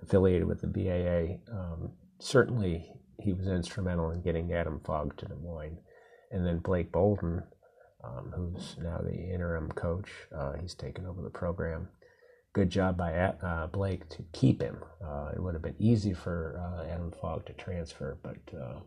affiliated 0.00 0.46
with 0.46 0.60
the 0.60 0.68
BAA. 0.68 1.52
Um, 1.52 1.90
certainly, 2.20 2.92
he 3.18 3.32
was 3.32 3.48
instrumental 3.48 4.12
in 4.12 4.22
getting 4.22 4.52
Adam 4.52 4.80
Fogg 4.84 5.16
to 5.16 5.26
Des 5.26 5.34
Moines. 5.34 5.78
And 6.30 6.46
then 6.46 6.58
Blake 6.58 6.92
Boldon, 6.92 7.42
um, 8.04 8.32
who's 8.36 8.76
now 8.80 9.00
the 9.02 9.34
interim 9.34 9.72
coach, 9.72 10.08
uh, 10.32 10.52
he's 10.60 10.74
taken 10.74 11.06
over 11.06 11.22
the 11.22 11.30
program. 11.30 11.88
Good 12.52 12.70
job 12.70 12.96
by 12.96 13.14
uh, 13.14 13.66
Blake 13.66 14.08
to 14.10 14.22
keep 14.32 14.62
him. 14.62 14.78
Uh, 15.04 15.30
it 15.34 15.42
would 15.42 15.54
have 15.54 15.62
been 15.62 15.80
easy 15.80 16.14
for 16.14 16.60
uh, 16.62 16.88
Adam 16.88 17.12
Fogg 17.20 17.46
to 17.46 17.52
transfer, 17.54 18.16
but 18.22 18.38
uh, 18.56 18.80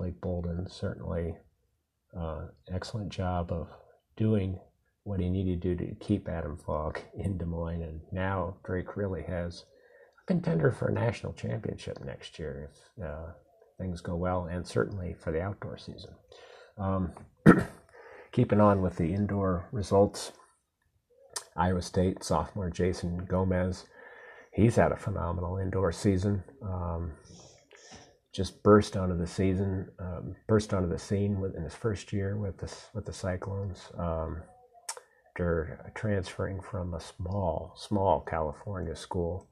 Blake 0.00 0.18
Boldon 0.22 0.66
certainly 0.66 1.36
uh, 2.18 2.46
excellent 2.72 3.10
job 3.10 3.52
of 3.52 3.68
doing 4.16 4.58
what 5.02 5.20
he 5.20 5.28
needed 5.28 5.60
to 5.60 5.74
do 5.74 5.86
to 5.86 5.94
keep 5.96 6.26
Adam 6.26 6.56
Fogg 6.56 6.98
in 7.14 7.36
Des 7.36 7.44
Moines, 7.44 7.82
and 7.82 8.00
now 8.10 8.56
Drake 8.64 8.96
really 8.96 9.22
has 9.24 9.66
a 10.22 10.26
contender 10.26 10.72
for 10.72 10.88
a 10.88 10.92
national 10.92 11.34
championship 11.34 12.02
next 12.02 12.38
year 12.38 12.70
if 12.72 13.04
uh, 13.04 13.32
things 13.78 14.00
go 14.00 14.16
well, 14.16 14.48
and 14.50 14.66
certainly 14.66 15.14
for 15.22 15.32
the 15.32 15.42
outdoor 15.42 15.76
season. 15.76 16.14
Um, 16.78 17.12
keeping 18.32 18.60
on 18.60 18.80
with 18.80 18.96
the 18.96 19.12
indoor 19.12 19.68
results, 19.70 20.32
Iowa 21.54 21.82
State 21.82 22.24
sophomore 22.24 22.70
Jason 22.70 23.26
Gomez, 23.26 23.84
he's 24.54 24.76
had 24.76 24.92
a 24.92 24.96
phenomenal 24.96 25.58
indoor 25.58 25.92
season. 25.92 26.42
Um, 26.62 27.12
just 28.32 28.62
burst 28.62 28.96
onto 28.96 29.16
the 29.16 29.26
season, 29.26 29.88
um, 29.98 30.36
burst 30.46 30.72
onto 30.72 30.88
the 30.88 30.98
scene 30.98 31.42
in 31.56 31.62
his 31.62 31.74
first 31.74 32.12
year 32.12 32.36
with 32.36 32.58
the 32.58 32.72
with 32.94 33.04
the 33.04 33.12
Cyclones. 33.12 33.90
Um, 33.98 34.42
after 35.40 35.92
transferring 35.94 36.60
from 36.60 36.94
a 36.94 37.00
small, 37.00 37.72
small 37.76 38.20
California 38.20 38.94
school, 38.94 39.48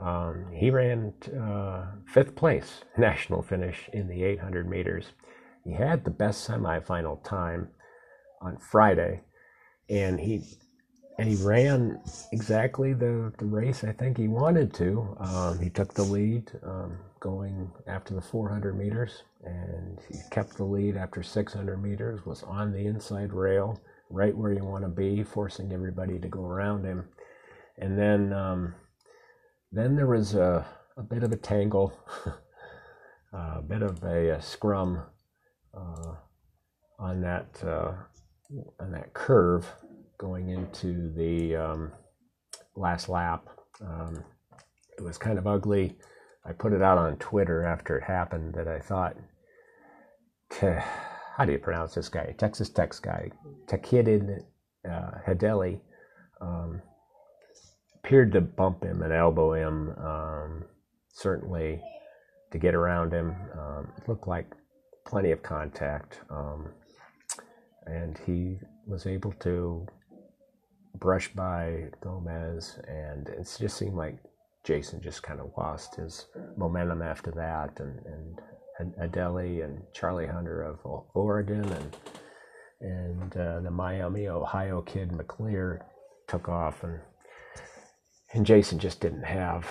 um, 0.00 0.46
he 0.54 0.70
ran 0.70 1.12
uh, 1.38 1.86
fifth 2.06 2.34
place 2.34 2.80
national 2.98 3.42
finish 3.42 3.90
in 3.92 4.08
the 4.08 4.22
800 4.22 4.68
meters. 4.68 5.12
He 5.64 5.72
had 5.72 6.04
the 6.04 6.10
best 6.10 6.48
semifinal 6.48 7.22
time 7.24 7.68
on 8.40 8.56
Friday, 8.56 9.22
and 9.90 10.18
he 10.18 10.44
and 11.18 11.28
he 11.28 11.44
ran 11.44 12.00
exactly 12.32 12.92
the, 12.92 13.32
the 13.38 13.44
race 13.44 13.82
I 13.82 13.92
think 13.92 14.16
he 14.16 14.28
wanted 14.28 14.72
to. 14.74 15.16
Um, 15.18 15.58
he 15.58 15.68
took 15.68 15.92
the 15.92 16.04
lead 16.04 16.52
um, 16.64 16.96
going 17.20 17.70
after 17.86 18.14
the 18.14 18.20
400 18.20 18.76
meters, 18.76 19.22
and 19.44 19.98
he 20.08 20.18
kept 20.30 20.56
the 20.56 20.64
lead 20.64 20.96
after 20.96 21.22
600 21.22 21.82
meters. 21.82 22.24
Was 22.24 22.42
on 22.42 22.72
the 22.72 22.86
inside 22.86 23.32
rail, 23.32 23.80
right 24.10 24.36
where 24.36 24.52
you 24.52 24.64
want 24.64 24.84
to 24.84 24.88
be, 24.88 25.22
forcing 25.22 25.72
everybody 25.72 26.18
to 26.18 26.28
go 26.28 26.44
around 26.44 26.84
him. 26.84 27.08
And 27.78 27.98
then 27.98 28.32
um, 28.32 28.74
then 29.72 29.96
there 29.96 30.06
was 30.06 30.34
a, 30.34 30.66
a 30.96 31.02
bit 31.02 31.22
of 31.22 31.32
a 31.32 31.36
tangle, 31.36 31.92
a 33.32 33.62
bit 33.62 33.82
of 33.82 34.02
a, 34.02 34.30
a 34.30 34.42
scrum 34.42 35.02
uh, 35.74 36.14
on 36.98 37.20
that 37.20 37.62
uh, 37.64 37.92
on 38.80 38.92
that 38.92 39.12
curve 39.12 39.66
going 40.18 40.48
into 40.48 41.12
the 41.14 41.54
um, 41.54 41.92
last 42.74 43.08
lap. 43.08 43.46
Um, 43.80 44.24
it 44.96 45.02
was 45.02 45.18
kind 45.18 45.38
of 45.38 45.46
ugly. 45.46 45.96
I 46.44 46.52
put 46.52 46.72
it 46.72 46.82
out 46.82 46.98
on 46.98 47.16
Twitter 47.16 47.64
after 47.64 47.98
it 47.98 48.04
happened 48.04 48.54
that 48.54 48.68
I 48.68 48.78
thought, 48.80 49.16
how 51.36 51.44
do 51.44 51.52
you 51.52 51.58
pronounce 51.58 51.94
this 51.94 52.08
guy? 52.08 52.34
Texas 52.38 52.68
Tech 52.70 52.94
guy, 53.02 53.30
Takidin 53.66 54.42
uh, 54.88 55.10
Hedeilli, 55.26 55.80
um, 56.40 56.80
appeared 58.02 58.32
to 58.32 58.40
bump 58.40 58.82
him 58.82 59.02
and 59.02 59.12
elbow 59.12 59.52
him, 59.52 59.90
um, 59.98 60.64
certainly 61.12 61.80
to 62.50 62.58
get 62.58 62.74
around 62.74 63.12
him. 63.12 63.34
Um, 63.58 63.92
it 63.96 64.08
looked 64.08 64.26
like 64.26 64.46
plenty 65.06 65.32
of 65.32 65.42
contact. 65.42 66.20
Um, 66.30 66.70
and 67.86 68.18
he 68.26 68.58
was 68.86 69.06
able 69.06 69.32
to 69.40 69.86
brush 70.96 71.28
by 71.34 71.84
Gomez, 72.02 72.78
and 72.86 73.28
it 73.28 73.56
just 73.58 73.76
seemed 73.76 73.94
like 73.94 74.18
Jason 74.64 75.00
just 75.00 75.22
kind 75.22 75.40
of 75.40 75.52
lost 75.56 75.96
his 75.96 76.26
momentum 76.56 77.02
after 77.02 77.30
that, 77.32 77.78
and 77.80 78.40
and 78.78 78.94
Adeli 78.96 79.64
and 79.64 79.82
Charlie 79.92 80.26
Hunter 80.26 80.62
of 80.62 80.78
Oregon 81.14 81.64
and 81.64 81.96
and 82.80 83.36
uh, 83.36 83.60
the 83.60 83.70
Miami, 83.70 84.28
Ohio 84.28 84.82
kid 84.82 85.10
McClear 85.10 85.80
took 86.28 86.48
off, 86.48 86.84
and 86.84 87.00
and 88.32 88.46
Jason 88.46 88.78
just 88.78 89.00
didn't 89.00 89.24
have 89.24 89.66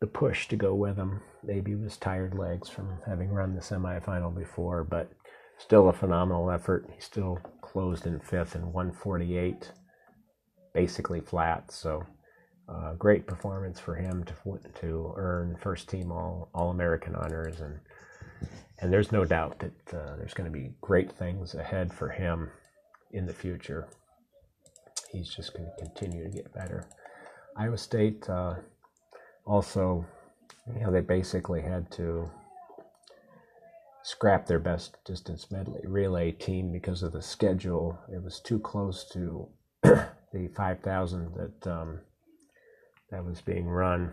the 0.00 0.06
push 0.06 0.48
to 0.48 0.56
go 0.56 0.74
with 0.74 0.96
him. 0.96 1.20
Maybe 1.42 1.72
it 1.72 1.80
was 1.80 1.96
tired 1.96 2.34
legs 2.38 2.68
from 2.68 2.98
having 3.06 3.30
run 3.30 3.54
the 3.54 3.60
semifinal 3.60 4.36
before, 4.36 4.84
but 4.84 5.10
still 5.58 5.88
a 5.88 5.92
phenomenal 5.92 6.50
effort. 6.50 6.88
He 6.94 7.00
still 7.00 7.38
closed 7.62 8.06
in 8.06 8.20
fifth 8.20 8.54
in 8.54 8.72
148 8.72 9.72
basically 10.74 11.20
flat. 11.20 11.72
So 11.72 12.06
uh, 12.68 12.94
great 12.94 13.26
performance 13.26 13.80
for 13.80 13.94
him 13.94 14.24
to 14.24 14.34
to 14.80 15.12
earn 15.16 15.56
first 15.60 15.88
team 15.88 16.12
all 16.12 16.50
all 16.54 16.70
American 16.70 17.14
honors 17.14 17.60
and 17.60 17.78
and 18.80 18.92
there's 18.92 19.10
no 19.10 19.24
doubt 19.24 19.58
that 19.58 19.94
uh, 19.98 20.16
there's 20.16 20.34
going 20.34 20.50
to 20.50 20.56
be 20.56 20.70
great 20.80 21.10
things 21.10 21.54
ahead 21.54 21.92
for 21.92 22.08
him 22.08 22.50
in 23.10 23.26
the 23.26 23.32
future. 23.32 23.88
He's 25.10 25.34
just 25.34 25.54
going 25.54 25.68
to 25.68 25.84
continue 25.84 26.22
to 26.22 26.30
get 26.30 26.52
better. 26.54 26.86
Iowa 27.56 27.76
State 27.76 28.28
uh, 28.28 28.54
also, 29.44 30.06
you 30.72 30.80
know, 30.80 30.92
they 30.92 31.00
basically 31.00 31.60
had 31.60 31.90
to 31.92 32.30
scrap 34.04 34.46
their 34.46 34.60
best 34.60 34.96
distance 35.04 35.50
medley 35.50 35.80
relay 35.84 36.30
team 36.30 36.70
because 36.70 37.02
of 37.02 37.12
the 37.12 37.22
schedule. 37.22 37.98
It 38.12 38.22
was 38.22 38.38
too 38.38 38.60
close 38.60 39.04
to 39.12 39.48
the 39.82 40.48
5,000 40.54 41.34
that 41.34 41.66
um, 41.66 42.00
that 43.10 43.24
was 43.24 43.40
being 43.40 43.66
run 43.66 44.12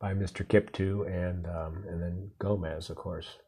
by 0.00 0.14
Mr. 0.14 0.46
Kiptoo 0.46 1.06
and 1.06 1.46
um, 1.46 1.84
and 1.88 2.00
then 2.00 2.30
Gomez, 2.38 2.90
of 2.90 2.96
course, 2.96 3.38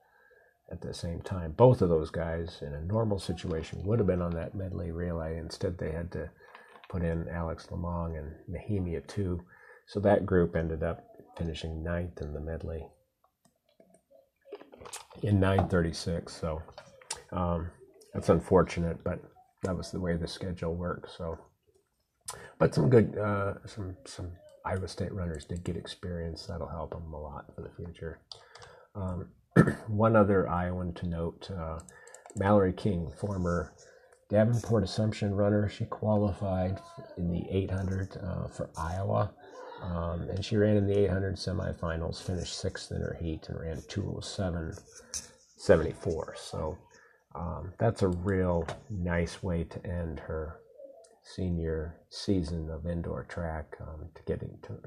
at 0.70 0.80
the 0.80 0.94
same 0.94 1.20
time. 1.22 1.52
Both 1.52 1.82
of 1.82 1.88
those 1.88 2.10
guys 2.10 2.58
in 2.62 2.74
a 2.74 2.84
normal 2.84 3.18
situation 3.18 3.84
would 3.84 3.98
have 3.98 4.08
been 4.08 4.22
on 4.22 4.34
that 4.34 4.54
medley 4.54 4.90
relay. 4.90 5.38
Instead, 5.38 5.78
they 5.78 5.92
had 5.92 6.10
to 6.12 6.30
put 6.88 7.02
in 7.02 7.28
Alex 7.28 7.68
Lamong 7.70 8.18
and 8.18 8.32
Nehemia 8.50 9.06
too. 9.06 9.40
So 9.86 10.00
that 10.00 10.26
group 10.26 10.56
ended 10.56 10.82
up 10.82 11.04
finishing 11.36 11.82
ninth 11.82 12.20
in 12.20 12.32
the 12.32 12.40
medley 12.40 12.86
in 15.22 15.40
936. 15.40 16.32
So 16.32 16.62
um, 17.32 17.70
that's 18.12 18.28
unfortunate, 18.28 19.02
but 19.04 19.20
that 19.62 19.76
was 19.76 19.90
the 19.90 20.00
way 20.00 20.16
the 20.16 20.28
schedule 20.28 20.74
worked. 20.74 21.10
So, 21.16 21.38
but 22.58 22.74
some 22.74 22.90
good, 22.90 23.16
uh, 23.18 23.54
some 23.66 23.96
some 24.04 24.32
Iowa 24.64 24.88
State 24.88 25.12
runners 25.12 25.44
did 25.44 25.64
get 25.64 25.76
experience. 25.76 26.46
That'll 26.46 26.68
help 26.68 26.90
them 26.90 27.12
a 27.12 27.20
lot 27.20 27.54
for 27.54 27.62
the 27.62 27.70
future. 27.70 28.20
Um, 28.94 29.28
one 29.88 30.16
other 30.16 30.48
Iowan 30.48 30.92
to 30.94 31.06
note: 31.06 31.50
uh, 31.50 31.80
Mallory 32.36 32.72
King, 32.72 33.10
former 33.20 33.72
Davenport 34.28 34.84
Assumption 34.84 35.34
runner. 35.34 35.68
She 35.68 35.86
qualified 35.86 36.78
in 37.16 37.30
the 37.30 37.44
800 37.50 38.16
uh, 38.16 38.46
for 38.46 38.70
Iowa. 38.76 39.32
Um, 39.82 40.28
and 40.30 40.44
she 40.44 40.56
ran 40.56 40.76
in 40.76 40.86
the 40.86 41.04
800 41.04 41.34
semifinals, 41.36 42.22
finished 42.22 42.58
sixth 42.58 42.92
in 42.92 43.00
her 43.00 43.16
heat, 43.20 43.48
and 43.48 43.58
ran 43.58 43.78
207.74. 43.78 46.36
So 46.36 46.78
um, 47.34 47.72
that's 47.78 48.02
a 48.02 48.08
real 48.08 48.66
nice 48.90 49.42
way 49.42 49.64
to 49.64 49.86
end 49.86 50.20
her 50.20 50.60
senior 51.22 51.96
season 52.08 52.70
of 52.70 52.86
indoor 52.86 53.24
track 53.24 53.76
um, 53.80 54.08
to 54.14 54.22
get 54.22 54.42
into 54.42 54.80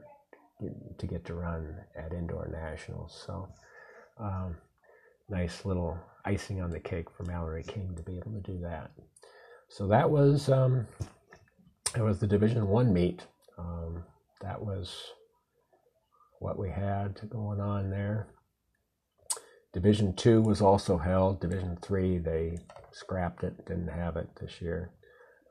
to 0.98 1.08
get 1.08 1.26
to 1.26 1.34
run 1.34 1.76
at 1.96 2.14
indoor 2.14 2.48
nationals. 2.48 3.24
So 3.26 3.50
um, 4.20 4.56
nice 5.30 5.66
little 5.66 5.98
icing 6.26 6.62
on 6.62 6.70
the 6.72 6.80
cake 6.80 7.10
for 7.10 7.24
Mallory 7.24 7.64
King 7.64 7.94
to 7.96 8.04
be 8.04 8.18
able 8.18 8.32
to 8.32 8.52
do 8.52 8.60
that. 8.62 8.92
So 9.68 9.88
that 9.88 10.10
was 10.10 10.50
um, 10.50 10.88
that 11.94 12.04
was 12.04 12.20
the 12.20 12.28
Division 12.28 12.68
One 12.68 12.94
meet. 12.94 13.26
Um, 13.58 14.04
that 14.42 14.62
was 14.62 15.12
what 16.40 16.58
we 16.58 16.70
had 16.70 17.20
going 17.30 17.60
on 17.60 17.90
there. 17.90 18.28
Division 19.74 20.16
two 20.16 20.42
was 20.42 20.62
also 20.62 20.98
held. 20.98 21.42
Division 21.42 21.78
three, 21.82 22.18
they 22.20 22.58
scrapped 22.92 23.44
it, 23.44 23.66
didn't 23.66 23.88
have 23.88 24.18
it 24.18 24.30
this 24.40 24.62
year. 24.62 24.92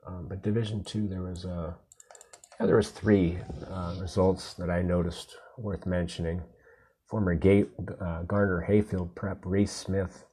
Um, 0.05 0.27
but 0.27 0.43
Division 0.43 0.83
two, 0.83 1.07
there 1.07 1.21
was 1.21 1.45
a 1.45 1.75
yeah, 2.59 2.65
there 2.67 2.77
was 2.77 2.89
three 2.89 3.39
uh, 3.69 3.95
results 3.99 4.53
that 4.55 4.69
I 4.69 4.81
noticed 4.81 5.35
worth 5.57 5.85
mentioning. 5.85 6.41
Former 7.09 7.35
Gate, 7.35 7.69
uh, 8.01 8.23
Garner 8.23 8.61
Hayfield 8.61 9.15
prep 9.15 9.39
Reece 9.45 9.71
Smith. 9.71 10.25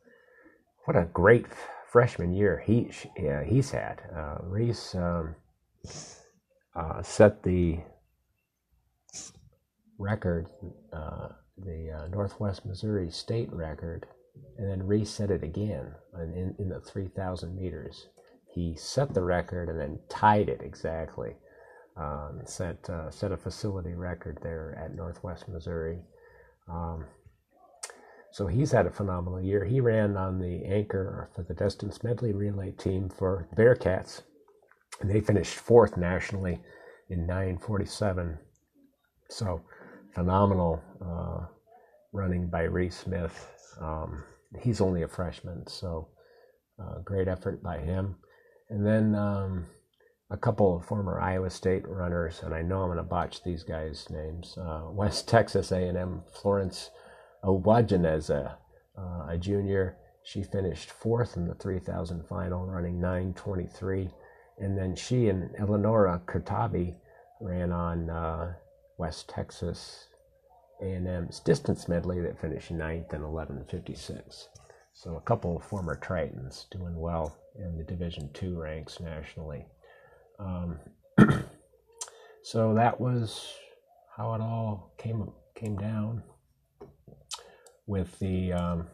What 0.85 0.97
a 0.97 1.05
great 1.13 1.47
freshman 1.91 2.33
year 2.33 2.63
he 2.65 2.91
yeah, 3.19 3.45
he's 3.45 3.71
had. 3.71 4.03
Uh, 4.15 4.39
Reece 4.43 4.95
um, 4.95 5.35
uh, 6.75 7.03
set 7.03 7.43
the 7.43 7.81
record 9.99 10.47
uh, 10.93 11.29
the 11.59 11.91
uh, 11.91 12.09
Northwest 12.09 12.65
Missouri 12.65 13.11
state 13.11 13.53
record 13.53 14.07
and 14.59 14.71
then 14.71 14.87
reset 14.87 15.31
it 15.31 15.43
again 15.43 15.95
in, 16.19 16.55
in 16.59 16.69
the 16.69 16.81
3,000 16.81 17.55
meters. 17.55 18.07
He 18.53 18.75
set 18.77 19.15
the 19.15 19.23
record 19.23 19.69
and 19.69 19.81
then 19.81 19.99
tied 20.09 20.49
it 20.49 20.61
exactly. 20.63 21.37
Um, 21.97 22.41
set 22.45 22.89
uh, 22.89 23.11
set 23.11 23.33
a 23.33 23.37
facility 23.37 23.95
record 23.95 24.39
there 24.43 24.79
at 24.83 24.95
Northwest 24.95 25.49
Missouri. 25.49 25.99
Um, 26.69 27.05
so 28.33 28.47
he's 28.47 28.71
had 28.71 28.87
a 28.87 28.91
phenomenal 28.91 29.41
year. 29.41 29.65
He 29.65 29.81
ran 29.81 30.17
on 30.17 30.39
the 30.39 30.65
anchor 30.65 31.31
for 31.35 31.43
the 31.43 31.55
distance 31.55 32.03
medley 32.03 32.33
relay 32.33 32.71
team 32.73 33.09
for 33.09 33.49
Bearcats, 33.57 34.23
and 35.01 35.11
they 35.11 35.21
finished 35.21 35.55
fourth 35.59 35.97
nationally 35.97 36.61
in 37.09 37.27
9:47. 37.27 38.39
So 39.29 39.63
phenomenal 40.15 40.83
uh, 41.05 41.47
running 42.13 42.49
by 42.49 42.63
Reece 42.63 42.99
Smith. 42.99 43.49
Um, 43.81 44.25
he's 44.61 44.81
only 44.81 45.03
a 45.03 45.09
freshman, 45.09 45.67
so 45.67 46.09
uh, 46.81 47.01
great 47.05 47.29
effort 47.29 47.63
by 47.63 47.79
him. 47.79 48.17
And 48.71 48.87
then 48.87 49.17
um, 49.17 49.67
a 50.31 50.37
couple 50.37 50.77
of 50.77 50.85
former 50.85 51.21
Iowa 51.21 51.51
State 51.51 51.87
runners, 51.89 52.41
and 52.45 52.55
I 52.55 52.63
know 52.63 52.83
I'm 52.83 52.89
going 52.89 52.99
to 52.99 53.03
botch 53.03 53.43
these 53.43 53.65
guys' 53.65 54.07
names. 54.11 54.57
Uh, 54.57 54.85
West 54.93 55.29
Texas 55.29 55.73
A&M 55.73 56.23
Florence 56.41 56.91
Uwajeneza, 57.45 58.55
uh, 58.97 59.27
a 59.29 59.37
junior. 59.37 59.97
She 60.23 60.45
finished 60.45 60.91
fourth 60.91 61.37
in 61.37 61.49
the 61.49 61.55
3,000 61.55 62.25
final, 62.29 62.65
running 62.67 63.01
9:23, 63.01 64.13
and 64.59 64.79
then 64.79 64.95
she 64.95 65.29
and 65.29 65.51
Eleonora 65.59 66.23
Kurtabi 66.27 66.95
ran 67.41 67.73
on 67.73 68.09
uh, 68.09 68.55
West 68.99 69.29
Texas 69.29 70.07
A&M's 70.81 71.41
distance 71.41 71.89
medley 71.89 72.21
that 72.21 72.41
finished 72.41 72.71
ninth 72.71 73.13
in 73.15 73.23
11:56. 73.23 74.49
So 75.03 75.17
a 75.17 75.21
couple 75.23 75.57
of 75.57 75.65
former 75.65 75.97
Tritons 75.97 76.69
doing 76.69 76.95
well 76.95 77.35
in 77.59 77.79
the 77.79 77.85
Division 77.85 78.29
two 78.35 78.61
ranks 78.61 79.01
nationally. 79.01 79.65
Um, 80.39 80.79
so 82.43 82.75
that 82.75 83.01
was 83.01 83.51
how 84.15 84.35
it 84.35 84.43
all 84.43 84.93
came 84.99 85.33
came 85.55 85.79
down 85.79 86.23
with 87.87 88.19
the 88.19 88.53
um, 88.53 88.89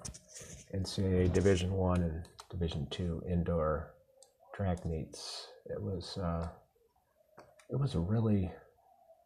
NCAA 0.73 1.33
Division 1.33 1.73
One 1.73 2.01
and 2.05 2.23
Division 2.51 2.87
Two 2.93 3.21
indoor 3.29 3.93
track 4.55 4.87
meets. 4.87 5.49
It 5.65 5.83
was 5.83 6.19
uh, 6.19 6.47
it 7.69 7.81
was 7.81 7.97
a 7.97 8.01
really 8.01 8.53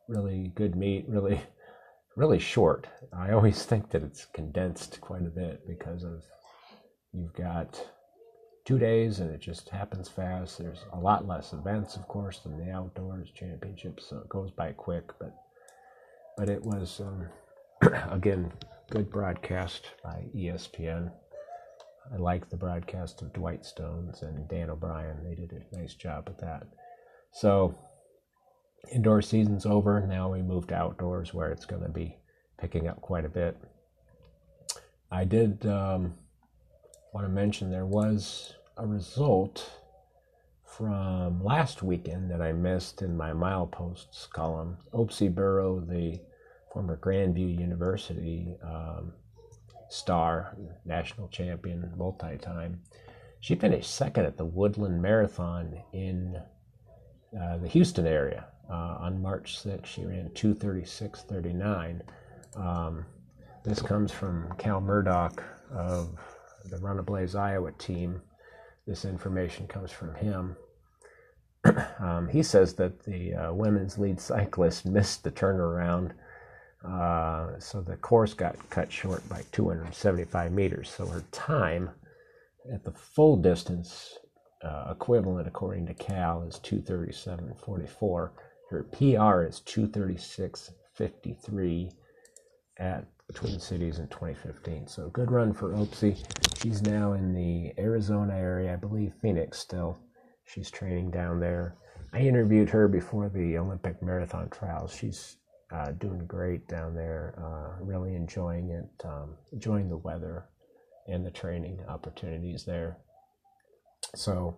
really 0.09 0.51
good 0.55 0.77
meet. 0.77 1.05
Really 1.07 1.43
really 2.17 2.39
short. 2.39 2.87
I 3.13 3.33
always 3.33 3.65
think 3.65 3.91
that 3.91 4.03
it's 4.03 4.25
condensed 4.25 4.99
quite 5.03 5.27
a 5.27 5.31
bit 5.31 5.67
because 5.69 6.05
of 6.05 6.25
you've 7.13 7.35
got 7.35 7.81
two 8.65 8.79
days 8.79 9.21
and 9.21 9.31
it 9.31 9.41
just 9.41 9.69
happens 9.69 10.09
fast. 10.09 10.59
There's 10.59 10.85
a 10.93 10.99
lot 10.99 11.27
less 11.27 11.53
events, 11.53 11.97
of 11.97 12.07
course, 12.09 12.41
than 12.41 12.59
the 12.59 12.73
outdoors 12.73 13.31
championships, 13.35 14.07
so 14.09 14.19
it 14.19 14.29
goes 14.29 14.51
by 14.51 14.73
quick. 14.73 15.11
But 15.19 15.35
but 16.37 16.49
it 16.49 16.63
was 16.63 17.01
um, 17.01 17.27
again 18.11 18.53
good 18.91 19.11
broadcast 19.11 19.91
by 20.03 20.25
ESPN. 20.35 21.11
I 22.13 22.17
like 22.17 22.49
the 22.49 22.57
broadcast 22.57 23.23
of 23.23 23.33
Dwight 23.33 23.65
Stones 23.65 24.23
and 24.23 24.49
Dan 24.49 24.71
O'Brien. 24.71 25.23
They 25.23 25.35
did 25.35 25.53
a 25.53 25.77
nice 25.77 25.95
job 25.95 26.29
with 26.29 26.39
that. 26.39 26.67
So 27.33 27.79
indoor 28.93 29.23
season's 29.23 29.65
over. 29.65 30.05
Now 30.07 30.33
we 30.33 30.43
move 30.43 30.67
to 30.69 30.75
outdoors 30.75 31.33
where 31.33 31.53
it's 31.53 31.67
going 31.67 31.83
to 31.83 31.89
be 31.89 32.17
picking 32.59 32.89
up 32.89 33.01
quite 33.01 33.25
a 33.25 33.29
bit. 33.29 33.57
I 35.11 35.25
did 35.25 35.65
um, 35.67 36.15
want 37.13 37.27
to 37.27 37.33
mention 37.33 37.71
there 37.71 37.87
was 37.87 38.55
a 38.77 38.87
result 38.87 39.71
from 40.65 41.43
last 41.43 41.83
weekend 41.83 42.31
that 42.31 42.41
I 42.41 42.53
missed 42.53 43.03
in 43.03 43.17
my 43.17 43.33
mileposts 43.33 44.31
column. 44.31 44.79
Obsie 44.93 45.33
Birru, 45.33 45.87
the 45.89 46.21
former 46.73 46.97
Grand 46.97 47.35
View 47.35 47.49
University 47.49 48.57
um, 48.63 49.13
star, 49.89 50.57
national 50.85 51.29
champion, 51.29 51.93
multi 51.97 52.39
time, 52.39 52.81
she 53.41 53.55
finished 53.57 53.95
second 53.95 54.27
at 54.27 54.37
the 54.37 54.45
Woodland 54.45 55.03
Marathon 55.03 55.83
in 55.93 56.41
uh, 57.39 57.57
the 57.59 57.69
Houston 57.69 58.07
area 58.07 58.47
uh, 58.71 58.99
on 59.01 59.21
March 59.21 59.59
6th. 59.63 59.87
She 59.87 60.05
ran 60.05 60.29
236.39. 60.31 62.03
Um, 62.57 63.07
this 63.65 63.83
comes 63.83 64.13
from 64.13 64.55
Cal 64.59 64.81
Murdoch 64.81 65.43
of 65.73 66.30
the 66.65 66.79
Runablaze 66.79 67.39
Iowa 67.39 67.73
team. 67.73 68.23
This 68.87 69.05
information 69.05 69.67
comes 69.67 69.91
from 69.91 70.15
him. 70.15 70.57
um, 71.99 72.29
he 72.29 72.43
says 72.43 72.75
that 72.75 73.05
the 73.05 73.35
uh, 73.35 73.53
women's 73.53 73.99
lead 73.99 74.21
cyclist 74.21 74.87
missed 74.87 75.25
the 75.25 75.31
turnaround, 75.31 76.13
uh, 76.87 77.59
so 77.59 77.83
the 77.83 77.97
course 77.97 78.35
got 78.35 78.57
cut 78.71 78.91
short 78.91 79.29
by 79.29 79.45
275 79.53 80.53
meters. 80.53 80.91
So 80.91 81.07
her 81.07 81.23
time 81.31 81.91
at 82.73 82.85
the 82.85 82.93
full 82.93 83.37
distance 83.37 84.19
uh, 84.63 84.89
equivalent, 84.91 85.49
according 85.49 85.87
to 85.87 85.95
Cal, 85.95 86.43
is 86.43 86.61
237.44. 86.63 88.31
Her 88.71 88.83
PR 88.85 89.45
is 89.45 89.63
236.53 89.67 91.93
at 92.79 93.05
Twin 93.33 93.59
Cities 93.59 93.99
in 93.99 94.09
2015. 94.09 94.87
So 94.87 95.09
good 95.11 95.31
run 95.31 95.53
for 95.53 95.73
Obsie. 95.75 96.17
She's 96.61 96.83
now 96.83 97.13
in 97.15 97.35
the 97.35 97.73
Arizona 97.79 98.35
area, 98.35 98.73
I 98.73 98.77
believe 98.77 99.13
Phoenix 99.23 99.59
still. 99.59 99.99
She's 100.45 100.71
training 100.71 101.11
down 101.11 101.41
there. 101.41 101.77
I 102.13 102.21
interviewed 102.21 102.71
her 102.71 102.89
before 102.89 103.29
the 103.29 103.57
Olympic 103.59 104.03
marathon 104.03 104.49
trials. 104.51 104.93
She's 104.95 105.37
uh, 105.73 105.93
doing 105.93 106.27
great 106.27 106.67
down 106.67 106.95
there, 106.95 107.35
uh, 107.39 107.83
really 107.85 108.15
enjoying 108.15 108.71
it, 108.71 109.07
um, 109.07 109.37
enjoying 109.53 109.89
the 109.89 109.97
weather 109.97 110.47
and 111.07 111.25
the 111.25 111.31
training 111.31 111.79
opportunities 111.89 112.65
there. 112.65 112.99
So 114.17 114.57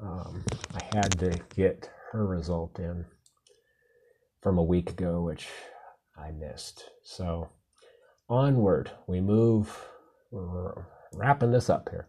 um, 0.00 0.44
I 0.74 0.96
had 0.96 1.18
to 1.20 1.38
get 1.54 1.88
her 2.12 2.26
result 2.26 2.78
in 2.78 3.04
from 4.42 4.58
a 4.58 4.62
week 4.64 4.90
ago, 4.90 5.22
which 5.22 5.46
I 6.16 6.30
missed. 6.32 6.84
So 7.02 7.50
onward, 8.34 8.90
we 9.06 9.20
move. 9.20 9.86
We're 10.32 10.86
wrapping 11.14 11.52
this 11.52 11.70
up 11.70 11.88
here. 11.88 12.08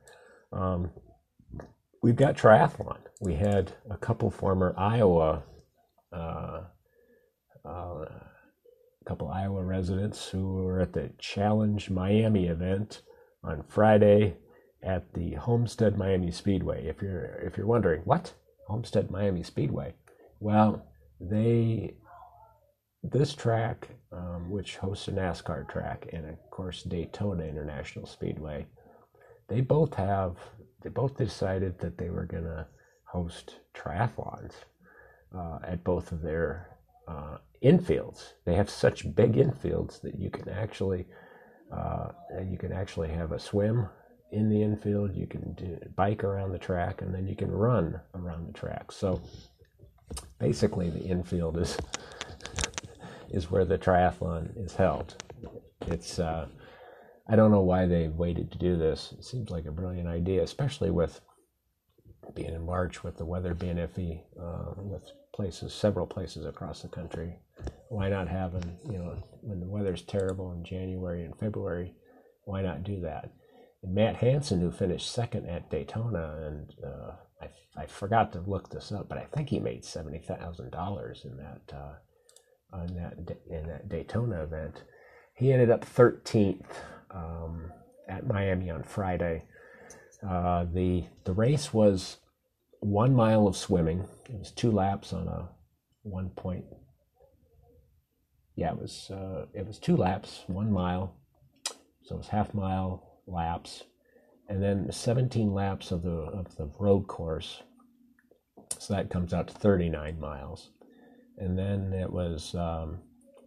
Um, 0.51 0.89
we've 2.01 2.15
got 2.15 2.35
triathlon. 2.35 2.97
We 3.21 3.35
had 3.35 3.73
a 3.89 3.97
couple 3.97 4.31
former 4.31 4.73
Iowa, 4.75 5.43
uh, 6.11 6.61
uh, 7.63 7.69
a 7.69 9.05
couple 9.05 9.27
Iowa 9.29 9.63
residents 9.63 10.29
who 10.29 10.63
were 10.63 10.81
at 10.81 10.93
the 10.93 11.11
Challenge 11.19 11.89
Miami 11.91 12.47
event 12.47 13.01
on 13.43 13.63
Friday 13.67 14.37
at 14.83 15.13
the 15.13 15.33
Homestead 15.35 15.95
Miami 15.95 16.31
Speedway. 16.31 16.87
If 16.87 17.01
you're 17.01 17.39
if 17.45 17.55
you're 17.55 17.67
wondering 17.67 18.01
what 18.01 18.33
Homestead 18.67 19.11
Miami 19.11 19.43
Speedway, 19.43 19.93
well, 20.39 20.85
they 21.19 21.95
this 23.11 23.33
track, 23.33 23.89
um, 24.11 24.49
which 24.49 24.77
hosts 24.77 25.07
a 25.07 25.11
NASCAR 25.11 25.69
track, 25.69 26.07
and 26.11 26.27
of 26.29 26.49
course 26.49 26.83
Daytona 26.83 27.43
International 27.43 28.05
Speedway, 28.05 28.65
they 29.47 29.61
both 29.61 29.93
have 29.95 30.37
they 30.81 30.89
both 30.89 31.17
decided 31.17 31.79
that 31.79 31.97
they 31.97 32.09
were 32.09 32.25
going 32.25 32.43
to 32.43 32.67
host 33.05 33.55
triathlons 33.73 34.53
uh, 35.35 35.59
at 35.63 35.83
both 35.83 36.11
of 36.11 36.21
their 36.21 36.77
uh, 37.07 37.37
infields. 37.63 38.33
They 38.45 38.53
have 38.55 38.69
such 38.69 39.15
big 39.15 39.33
infields 39.33 40.01
that 40.01 40.19
you 40.19 40.29
can 40.29 40.49
actually 40.49 41.07
uh, 41.71 42.09
you 42.47 42.57
can 42.57 42.71
actually 42.71 43.09
have 43.09 43.31
a 43.31 43.39
swim 43.39 43.87
in 44.31 44.49
the 44.49 44.61
infield. 44.61 45.15
You 45.15 45.27
can 45.27 45.53
do, 45.53 45.77
bike 45.95 46.23
around 46.23 46.51
the 46.51 46.59
track, 46.59 47.01
and 47.01 47.13
then 47.13 47.27
you 47.27 47.35
can 47.35 47.51
run 47.51 47.99
around 48.13 48.47
the 48.47 48.53
track. 48.53 48.91
So 48.91 49.21
basically, 50.39 50.89
the 50.89 51.03
infield 51.03 51.57
is 51.57 51.77
is 53.29 53.51
where 53.51 53.65
the 53.65 53.77
triathlon 53.77 54.51
is 54.63 54.75
held. 54.75 55.23
It's 55.87 56.19
uh, 56.19 56.47
I 57.27 57.35
don't 57.35 57.51
know 57.51 57.61
why 57.61 57.87
they 57.87 58.07
waited 58.07 58.51
to 58.51 58.57
do 58.57 58.77
this. 58.77 59.13
It 59.17 59.25
seems 59.25 59.49
like 59.49 59.65
a 59.65 59.71
brilliant 59.71 60.07
idea, 60.07 60.43
especially 60.43 60.91
with 60.91 61.21
being 62.35 62.53
in 62.53 62.65
March, 62.65 63.03
with 63.03 63.17
the 63.17 63.25
weather 63.25 63.53
being 63.53 63.77
iffy, 63.77 64.21
uh, 64.39 64.73
with 64.77 65.03
places, 65.33 65.73
several 65.73 66.05
places 66.05 66.45
across 66.45 66.81
the 66.81 66.87
country. 66.87 67.39
Why 67.89 68.09
not 68.09 68.27
have 68.27 68.51
them, 68.53 68.77
you 68.89 68.97
know, 68.97 69.23
when 69.41 69.59
the 69.59 69.67
weather's 69.67 70.01
terrible 70.01 70.53
in 70.53 70.63
January 70.63 71.23
and 71.23 71.37
February, 71.37 71.93
why 72.43 72.61
not 72.61 72.83
do 72.83 73.01
that? 73.01 73.31
And 73.81 73.93
Matt 73.93 74.17
Hanson, 74.17 74.61
who 74.61 74.71
finished 74.71 75.11
second 75.11 75.47
at 75.47 75.69
Daytona, 75.69 76.47
and 76.47 76.73
uh, 76.83 77.11
I, 77.41 77.81
I 77.83 77.85
forgot 77.85 78.33
to 78.33 78.41
look 78.41 78.69
this 78.69 78.91
up, 78.91 79.09
but 79.09 79.17
I 79.17 79.25
think 79.25 79.49
he 79.49 79.59
made 79.59 79.83
$70,000 79.83 81.25
in 81.25 81.37
that. 81.37 81.75
Uh, 81.75 81.93
on 82.75 82.95
that 82.95 83.37
in 83.49 83.67
that 83.67 83.89
Daytona 83.89 84.43
event. 84.43 84.83
He 85.33 85.51
ended 85.51 85.69
up 85.69 85.85
13th 85.85 86.65
um, 87.11 87.71
at 88.07 88.27
Miami 88.27 88.69
on 88.69 88.83
Friday. 88.83 89.43
Uh, 90.27 90.65
the 90.73 91.05
the 91.23 91.33
race 91.33 91.73
was 91.73 92.17
one 92.79 93.13
mile 93.13 93.47
of 93.47 93.57
swimming. 93.57 94.07
It 94.29 94.39
was 94.39 94.51
two 94.51 94.71
laps 94.71 95.13
on 95.13 95.27
a 95.27 95.49
one 96.03 96.29
point. 96.29 96.65
Yeah, 98.55 98.71
it 98.71 98.81
was 98.81 99.11
uh, 99.11 99.45
it 99.53 99.67
was 99.67 99.79
two 99.79 99.97
laps, 99.97 100.43
one 100.47 100.71
mile. 100.71 101.15
So 102.03 102.15
it 102.15 102.19
was 102.19 102.27
half 102.27 102.53
mile 102.53 103.21
laps, 103.27 103.83
and 104.47 104.61
then 104.61 104.91
17 104.91 105.53
laps 105.53 105.91
of 105.91 106.03
the 106.03 106.09
of 106.09 106.55
the 106.55 106.69
road 106.79 107.07
course. 107.07 107.63
So 108.77 108.93
that 108.93 109.09
comes 109.09 109.33
out 109.33 109.47
to 109.47 109.53
39 109.53 110.19
miles 110.19 110.69
and 111.37 111.57
then 111.57 111.93
it 111.93 112.11
was 112.11 112.55
um, 112.55 112.99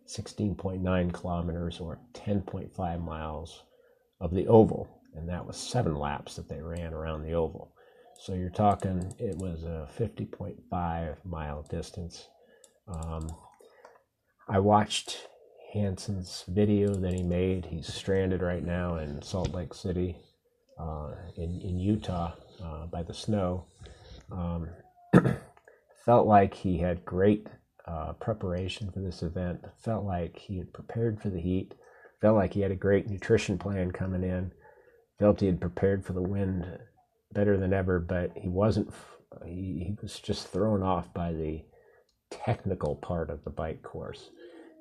16.9 0.06 1.12
kilometers 1.12 1.80
or 1.80 1.98
10.5 2.14 3.04
miles 3.04 3.64
of 4.20 4.34
the 4.34 4.46
oval. 4.46 4.88
And 5.14 5.28
that 5.28 5.46
was 5.46 5.56
seven 5.56 5.96
laps 5.96 6.36
that 6.36 6.48
they 6.48 6.60
ran 6.60 6.94
around 6.94 7.22
the 7.22 7.32
oval. 7.32 7.74
So 8.20 8.34
you're 8.34 8.50
talking, 8.50 9.12
it 9.18 9.36
was 9.36 9.64
a 9.64 9.88
50.5 9.98 11.16
mile 11.24 11.62
distance. 11.62 12.28
Um, 12.86 13.28
I 14.48 14.58
watched 14.58 15.28
Hanson's 15.72 16.44
video 16.48 16.94
that 16.94 17.12
he 17.12 17.22
made. 17.22 17.66
He's 17.66 17.92
stranded 17.92 18.42
right 18.42 18.64
now 18.64 18.96
in 18.96 19.22
Salt 19.22 19.54
Lake 19.54 19.74
City, 19.74 20.16
uh, 20.78 21.12
in, 21.36 21.60
in 21.60 21.78
Utah, 21.78 22.32
uh, 22.62 22.86
by 22.86 23.02
the 23.02 23.14
snow. 23.14 23.66
Um, 24.32 24.68
felt 26.04 26.26
like 26.26 26.54
he 26.54 26.78
had 26.78 27.04
great 27.04 27.46
uh, 27.88 28.12
preparation 28.14 28.90
for 28.90 29.00
this 29.00 29.22
event. 29.22 29.64
Felt 29.82 30.04
like 30.04 30.36
he 30.36 30.58
had 30.58 30.72
prepared 30.72 31.20
for 31.20 31.30
the 31.30 31.40
heat. 31.40 31.74
Felt 32.20 32.36
like 32.36 32.52
he 32.52 32.60
had 32.60 32.70
a 32.70 32.76
great 32.76 33.08
nutrition 33.08 33.58
plan 33.58 33.90
coming 33.92 34.22
in. 34.22 34.52
Felt 35.18 35.40
he 35.40 35.46
had 35.46 35.60
prepared 35.60 36.04
for 36.04 36.12
the 36.12 36.22
wind 36.22 36.66
better 37.32 37.56
than 37.56 37.72
ever, 37.72 37.98
but 37.98 38.32
he 38.36 38.48
wasn't. 38.48 38.92
He, 39.44 39.84
he 39.86 39.96
was 40.02 40.18
just 40.20 40.48
thrown 40.48 40.82
off 40.82 41.12
by 41.14 41.32
the 41.32 41.62
technical 42.30 42.96
part 42.96 43.30
of 43.30 43.44
the 43.44 43.50
bike 43.50 43.82
course. 43.82 44.30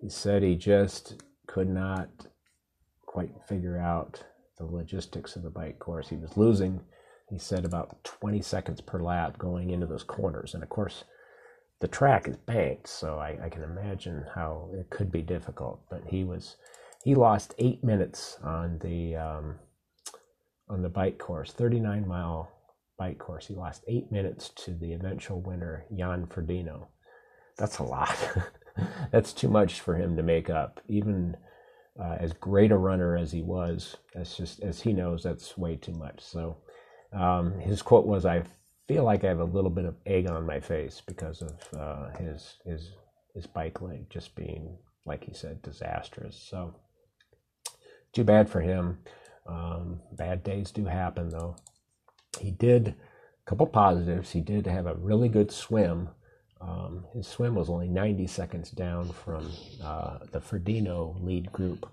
He 0.01 0.09
said 0.09 0.43
he 0.43 0.55
just 0.55 1.23
could 1.47 1.69
not 1.69 2.09
quite 3.05 3.31
figure 3.47 3.79
out 3.79 4.23
the 4.57 4.65
logistics 4.65 5.35
of 5.35 5.43
the 5.43 5.49
bike 5.49 5.79
course. 5.79 6.09
He 6.09 6.17
was 6.17 6.37
losing, 6.37 6.81
he 7.29 7.37
said, 7.37 7.65
about 7.65 8.03
20 8.03 8.41
seconds 8.41 8.81
per 8.81 9.01
lap 9.01 9.37
going 9.37 9.69
into 9.69 9.85
those 9.85 10.03
corners. 10.03 10.53
And 10.53 10.63
of 10.63 10.69
course, 10.69 11.03
the 11.79 11.87
track 11.87 12.27
is 12.27 12.37
banked, 12.37 12.87
so 12.87 13.19
I, 13.19 13.37
I, 13.43 13.49
can 13.49 13.63
imagine 13.63 14.25
how 14.33 14.69
it 14.73 14.89
could 14.89 15.11
be 15.11 15.21
difficult. 15.21 15.81
But 15.89 16.03
he 16.07 16.23
was 16.23 16.55
he 17.03 17.13
lost 17.13 17.53
eight 17.59 17.83
minutes 17.83 18.37
on 18.43 18.79
the 18.79 19.15
um, 19.15 19.55
on 20.69 20.81
the 20.81 20.89
bike 20.89 21.19
course, 21.19 21.51
39 21.51 22.07
mile 22.07 22.51
bike 22.97 23.19
course. 23.19 23.47
He 23.47 23.53
lost 23.53 23.83
eight 23.87 24.11
minutes 24.11 24.49
to 24.65 24.71
the 24.73 24.93
eventual 24.93 25.41
winner, 25.41 25.85
Jan 25.95 26.25
Frodeno. 26.25 26.87
That's 27.57 27.77
a 27.77 27.83
lot. 27.83 28.17
That's 29.11 29.33
too 29.33 29.47
much 29.47 29.79
for 29.79 29.95
him 29.95 30.15
to 30.17 30.23
make 30.23 30.49
up. 30.49 30.81
Even 30.87 31.37
uh, 31.99 32.17
as 32.19 32.33
great 32.33 32.71
a 32.71 32.77
runner 32.77 33.15
as 33.17 33.31
he 33.31 33.41
was, 33.41 33.97
as 34.15 34.35
just 34.35 34.61
as 34.61 34.81
he 34.81 34.93
knows, 34.93 35.23
that's 35.23 35.57
way 35.57 35.75
too 35.75 35.93
much. 35.93 36.21
So 36.21 36.57
um, 37.11 37.59
his 37.59 37.81
quote 37.81 38.05
was, 38.05 38.23
"I 38.25 38.43
feel 38.87 39.03
like 39.03 39.23
I 39.23 39.27
have 39.27 39.39
a 39.39 39.45
little 39.45 39.69
bit 39.69 39.85
of 39.85 39.95
egg 40.05 40.29
on 40.29 40.45
my 40.45 40.59
face 40.59 41.01
because 41.05 41.41
of 41.41 41.79
uh, 41.79 42.09
his 42.17 42.55
his 42.65 42.91
his 43.33 43.45
bike 43.47 43.81
leg 43.81 44.09
just 44.09 44.35
being, 44.35 44.77
like 45.05 45.23
he 45.23 45.33
said, 45.33 45.61
disastrous. 45.61 46.35
So 46.49 46.73
too 48.13 48.23
bad 48.23 48.49
for 48.49 48.61
him. 48.61 48.99
Um, 49.45 50.01
bad 50.11 50.43
days 50.43 50.71
do 50.71 50.85
happen, 50.85 51.29
though. 51.29 51.55
He 52.39 52.51
did 52.51 52.89
a 52.89 53.49
couple 53.49 53.67
positives. 53.67 54.31
He 54.31 54.41
did 54.41 54.65
have 54.67 54.87
a 54.87 54.95
really 54.95 55.29
good 55.29 55.51
swim. 55.51 56.09
Um, 56.59 57.05
his 57.13 57.27
swim 57.27 57.55
was 57.55 57.69
only 57.69 57.87
90 57.87 58.25
seconds 58.27 58.71
down 58.71 59.11
from 59.11 59.51
uh, 59.83 60.19
the 60.31 60.39
Frodeno 60.41 61.23
lead 61.23 61.51
group. 61.51 61.87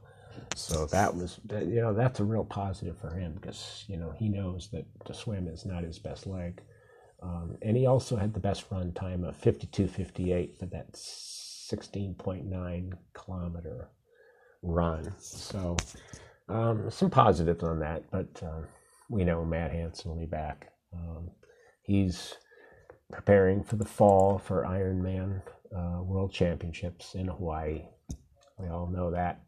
So 0.56 0.86
that 0.86 1.14
was, 1.14 1.38
you 1.50 1.82
know, 1.82 1.92
that's 1.92 2.20
a 2.20 2.24
real 2.24 2.44
positive 2.44 2.96
for 2.98 3.10
him 3.10 3.34
because, 3.34 3.84
you 3.88 3.96
know, 3.96 4.12
he 4.16 4.28
knows 4.28 4.68
that 4.72 4.86
the 5.06 5.14
swim 5.14 5.46
is 5.46 5.66
not 5.66 5.84
his 5.84 5.98
best 5.98 6.26
leg. 6.26 6.62
Um, 7.24 7.56
and 7.62 7.76
he 7.76 7.86
also 7.86 8.16
had 8.16 8.34
the 8.34 8.40
best 8.40 8.66
run 8.70 8.92
time 8.92 9.24
of 9.24 9.40
52.58 9.40 10.58
for 10.58 10.66
that 10.66 10.92
16.9 10.92 12.92
kilometer 13.14 13.88
run. 14.62 15.12
So 15.18 15.76
um, 16.48 16.90
some 16.90 17.10
positives 17.10 17.64
on 17.64 17.80
that, 17.80 18.04
but 18.10 18.42
uh, 18.44 18.62
we 19.08 19.24
know 19.24 19.44
Matt 19.44 19.72
Hanson 19.72 20.10
will 20.10 20.18
be 20.20 20.26
back. 20.26 20.72
Um, 20.94 21.30
he's 21.82 22.34
preparing 23.10 23.64
for 23.64 23.76
the 23.76 23.84
fall 23.86 24.38
for 24.38 24.64
Ironman 24.64 25.42
uh, 25.76 26.02
World 26.02 26.32
Championships 26.32 27.14
in 27.14 27.28
Hawaii. 27.28 27.82
We 28.58 28.68
all 28.68 28.88
know 28.88 29.10
that. 29.12 29.42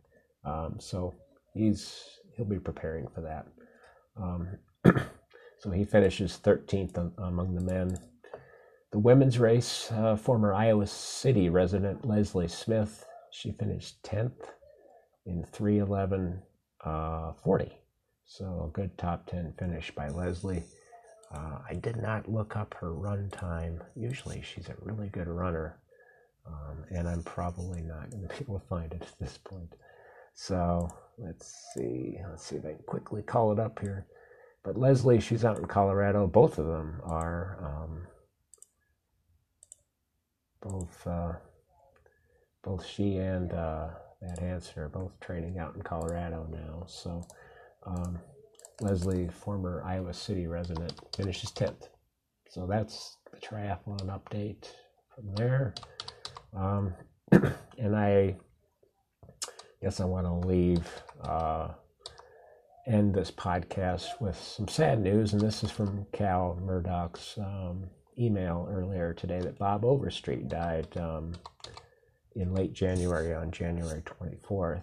Um, 0.44 0.76
so 0.80 1.14
he's 1.54 2.20
he'll 2.36 2.46
be 2.46 2.60
preparing 2.60 3.08
for 3.08 3.22
that. 3.22 3.48
So 5.66 5.72
he 5.72 5.84
finishes 5.84 6.38
13th 6.44 7.10
among 7.18 7.56
the 7.56 7.60
men. 7.60 7.98
The 8.92 9.00
women's 9.00 9.40
race, 9.40 9.90
uh, 9.90 10.14
former 10.14 10.54
Iowa 10.54 10.86
City 10.86 11.48
resident 11.48 12.06
Leslie 12.06 12.46
Smith, 12.46 13.04
she 13.32 13.50
finished 13.50 14.00
10th 14.04 14.50
in 15.24 15.42
311 15.42 16.40
uh, 16.84 17.32
40. 17.42 17.72
So 18.26 18.68
a 18.68 18.72
good 18.72 18.96
top 18.96 19.26
10 19.26 19.54
finish 19.58 19.90
by 19.90 20.08
Leslie. 20.08 20.62
Uh, 21.34 21.58
I 21.68 21.74
did 21.74 21.96
not 21.96 22.30
look 22.30 22.54
up 22.54 22.72
her 22.74 22.94
run 22.94 23.28
time. 23.30 23.82
Usually 23.96 24.42
she's 24.42 24.68
a 24.68 24.76
really 24.82 25.08
good 25.08 25.26
runner, 25.26 25.80
um, 26.46 26.84
and 26.90 27.08
I'm 27.08 27.24
probably 27.24 27.80
not 27.82 28.10
going 28.10 28.22
to 28.28 28.28
be 28.28 28.44
able 28.44 28.60
to 28.60 28.66
find 28.68 28.92
it 28.92 29.02
at 29.02 29.18
this 29.18 29.36
point. 29.36 29.74
So 30.32 30.88
let's 31.18 31.72
see. 31.74 32.20
Let's 32.30 32.46
see 32.46 32.54
if 32.54 32.64
I 32.64 32.74
can 32.74 32.84
quickly 32.86 33.22
call 33.22 33.50
it 33.50 33.58
up 33.58 33.80
here. 33.80 34.06
But 34.66 34.76
Leslie, 34.76 35.20
she's 35.20 35.44
out 35.44 35.58
in 35.58 35.66
Colorado. 35.66 36.26
Both 36.26 36.58
of 36.58 36.66
them 36.66 37.00
are 37.04 37.56
um, 37.62 38.08
both 40.60 41.06
uh, 41.06 41.34
both 42.64 42.84
she 42.84 43.18
and 43.18 43.52
uh, 43.52 43.90
Matt 44.20 44.40
Hanson 44.40 44.82
are 44.82 44.88
both 44.88 45.20
training 45.20 45.58
out 45.58 45.76
in 45.76 45.82
Colorado 45.82 46.48
now. 46.50 46.82
So 46.88 47.24
um, 47.86 48.18
Leslie, 48.80 49.28
former 49.28 49.84
Iowa 49.86 50.12
City 50.12 50.48
resident, 50.48 50.94
finishes 51.16 51.52
tenth. 51.52 51.88
So 52.48 52.66
that's 52.66 53.18
the 53.32 53.38
triathlon 53.38 54.06
update 54.06 54.66
from 55.14 55.32
there. 55.36 55.74
Um, 56.56 56.92
and 57.78 57.94
I 57.94 58.34
guess 59.80 60.00
I 60.00 60.06
want 60.06 60.26
to 60.26 60.48
leave. 60.48 60.88
Uh, 61.22 61.68
end 62.86 63.14
this 63.14 63.30
podcast 63.30 64.20
with 64.20 64.40
some 64.40 64.68
sad 64.68 65.00
news, 65.00 65.32
and 65.32 65.40
this 65.42 65.64
is 65.64 65.70
from 65.70 66.06
Cal 66.12 66.58
Murdoch's 66.62 67.36
um, 67.38 67.84
email 68.18 68.68
earlier 68.70 69.12
today 69.12 69.40
that 69.40 69.58
Bob 69.58 69.84
Overstreet 69.84 70.48
died 70.48 70.96
um, 70.96 71.34
in 72.36 72.54
late 72.54 72.72
January 72.72 73.34
on 73.34 73.50
January 73.50 74.02
24th. 74.02 74.82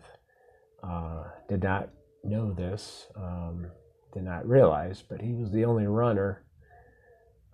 Uh, 0.83 1.23
did 1.47 1.63
not 1.63 1.89
know 2.23 2.51
this, 2.51 3.07
um, 3.15 3.67
did 4.13 4.23
not 4.23 4.47
realize, 4.47 5.01
but 5.07 5.21
he 5.21 5.33
was 5.33 5.51
the 5.51 5.63
only 5.63 5.87
runner 5.87 6.43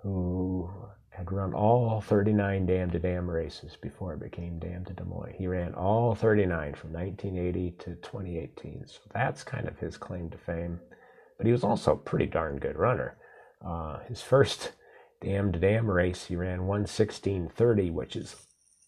who 0.02 0.70
had 1.10 1.32
run 1.32 1.53
all 1.53 2.01
39 2.01 2.66
Dam 2.66 2.91
to 2.91 2.99
Dam 2.99 3.30
races 3.30 3.78
before 3.82 4.14
it 4.14 4.20
became 4.20 4.60
Dam 4.60 4.86
to 4.86 4.93
Des 4.93 5.03
Moines. 5.03 5.36
He 5.38 5.47
ran 5.47 5.74
all 5.74 6.16
39 6.16 6.76
from 6.76 6.93
1980 6.93 7.72
to 7.80 7.95
2018. 7.95 8.86
So 8.88 8.99
that's 9.14 9.43
kind 9.43 9.68
of 9.68 9.78
his 9.80 9.97
claim 9.97 10.30
to 10.30 10.38
fame. 10.38 10.80
But 11.38 11.45
he 11.45 11.51
was 11.51 11.64
also 11.64 11.93
a 11.93 11.97
pretty 11.97 12.26
darn 12.26 12.57
good 12.57 12.78
runner. 12.78 13.18
Uh, 13.66 13.99
his 14.07 14.22
first 14.22 14.72
Dam 15.22 15.51
to 15.51 15.60
Dam 15.60 15.89
race, 15.89 16.26
he 16.26 16.36
ran 16.36 16.62
116.30, 16.62 17.91
which 17.91 18.16
is 18.16 18.36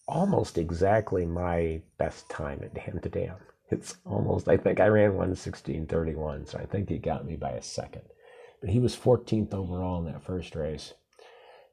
almost 0.08 0.58
exactly 0.58 1.26
my 1.26 1.82
best 1.98 2.30
time 2.30 2.62
at 2.64 2.74
Dam 2.74 3.00
to 3.02 3.10
Dam. 3.10 3.36
It's 3.70 3.98
almost, 4.06 4.48
I 4.48 4.58
think 4.58 4.80
I 4.80 4.88
ran 4.88 5.14
116.31, 5.14 6.48
so 6.48 6.58
I 6.58 6.66
think 6.66 6.90
he 6.90 6.98
got 6.98 7.26
me 7.26 7.36
by 7.36 7.52
a 7.52 7.62
second. 7.62 8.04
But 8.60 8.70
he 8.70 8.80
was 8.80 8.96
14th 8.96 9.54
overall 9.54 10.00
in 10.00 10.06
that 10.12 10.24
first 10.24 10.56
race 10.56 10.94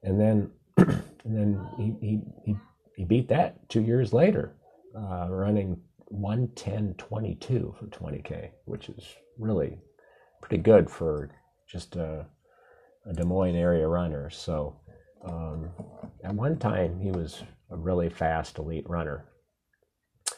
and 0.03 0.19
then 0.19 0.51
and 0.77 1.37
then 1.37 1.67
he, 1.77 1.95
he, 2.01 2.21
he, 2.45 2.55
he 2.95 3.03
beat 3.03 3.27
that 3.29 3.67
two 3.69 3.81
years 3.81 4.13
later, 4.13 4.55
uh, 4.97 5.27
running 5.29 5.79
110.22 6.13 7.77
for 7.77 7.85
20K, 7.85 8.49
which 8.65 8.89
is 8.89 9.05
really 9.37 9.77
pretty 10.41 10.61
good 10.61 10.89
for 10.89 11.29
just 11.67 11.95
a, 11.95 12.25
a 13.05 13.13
Des 13.13 13.25
Moines 13.25 13.55
area 13.55 13.87
runner. 13.87 14.29
So 14.29 14.75
um, 15.23 15.69
at 16.23 16.33
one 16.33 16.57
time, 16.57 16.99
he 16.99 17.11
was 17.11 17.43
a 17.69 17.77
really 17.77 18.09
fast 18.09 18.57
elite 18.57 18.89
runner. 18.89 19.25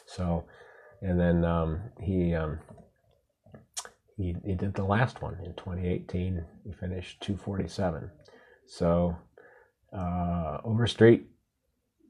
So, 0.06 0.44
and 1.00 1.18
then 1.18 1.44
um, 1.44 1.80
he, 2.00 2.34
um, 2.34 2.58
he 4.16 4.36
he 4.44 4.54
did 4.54 4.74
the 4.74 4.84
last 4.84 5.22
one 5.22 5.38
in 5.44 5.54
2018. 5.54 6.44
He 6.64 6.72
finished 6.72 7.22
247. 7.22 8.10
So 8.66 9.16
uh, 9.92 10.58
Overstreet, 10.64 11.26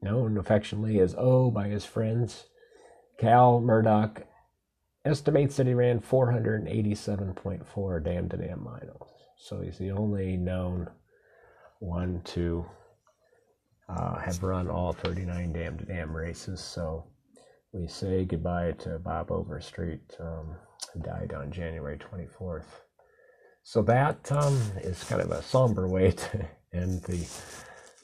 known 0.01 0.37
affectionately 0.37 0.99
as 0.99 1.15
O 1.17 1.51
by 1.51 1.67
his 1.67 1.85
friends, 1.85 2.45
Cal 3.17 3.59
Murdoch 3.59 4.23
estimates 5.05 5.57
that 5.57 5.67
he 5.67 5.73
ran 5.73 5.99
487.4 5.99 8.03
dam 8.03 8.29
to 8.29 8.37
dam 8.37 8.63
miles. 8.63 9.09
So 9.37 9.61
he's 9.61 9.77
the 9.77 9.91
only 9.91 10.37
known 10.37 10.89
one 11.79 12.21
to 12.25 12.65
uh, 13.89 14.17
have 14.19 14.41
run 14.41 14.69
all 14.69 14.93
39 14.93 15.53
dam 15.53 15.77
to 15.77 15.85
dam 15.85 16.15
races. 16.15 16.61
So 16.61 17.05
we 17.73 17.87
say 17.87 18.23
goodbye 18.23 18.71
to 18.79 18.99
Bob 18.99 19.31
Overstreet, 19.31 20.15
um, 20.19 20.55
who 20.93 21.01
died 21.01 21.33
on 21.33 21.51
January 21.51 21.97
24th. 21.97 22.65
So 23.63 23.81
that 23.83 24.31
um, 24.31 24.59
is 24.81 25.03
kind 25.03 25.21
of 25.21 25.31
a 25.31 25.41
somber 25.41 25.87
way 25.87 26.11
to 26.11 26.45
end 26.73 27.01
the 27.03 27.25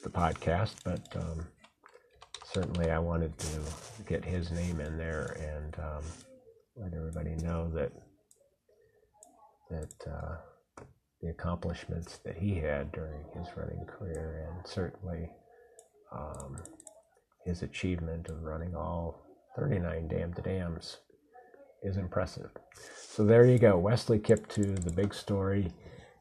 the 0.02 0.10
podcast, 0.10 0.74
but 0.84 1.06
um, 1.16 1.46
certainly 2.52 2.90
I 2.90 2.98
wanted 2.98 3.36
to 3.38 3.60
get 4.06 4.24
his 4.24 4.50
name 4.50 4.80
in 4.80 4.96
there 4.96 5.36
and 5.38 5.76
um, 5.78 6.04
let 6.76 6.94
everybody 6.94 7.36
know 7.36 7.70
that 7.74 7.92
that 9.70 10.10
uh, 10.10 10.36
the 11.22 11.28
accomplishments 11.28 12.18
that 12.24 12.36
he 12.36 12.54
had 12.54 12.90
during 12.92 13.22
his 13.36 13.46
running 13.56 13.84
career, 13.86 14.48
and 14.50 14.66
certainly 14.66 15.30
um, 16.12 16.56
his 17.44 17.62
achievement 17.62 18.28
of 18.28 18.42
running 18.42 18.74
all 18.74 19.22
39 19.56 20.08
damned 20.08 20.40
dams 20.42 20.98
is 21.82 21.96
impressive. 21.96 22.50
So 22.96 23.24
there 23.24 23.44
you 23.46 23.58
go. 23.58 23.78
Wesley 23.78 24.18
Kiptoo 24.18 24.82
the 24.82 24.90
big 24.90 25.14
story. 25.14 25.72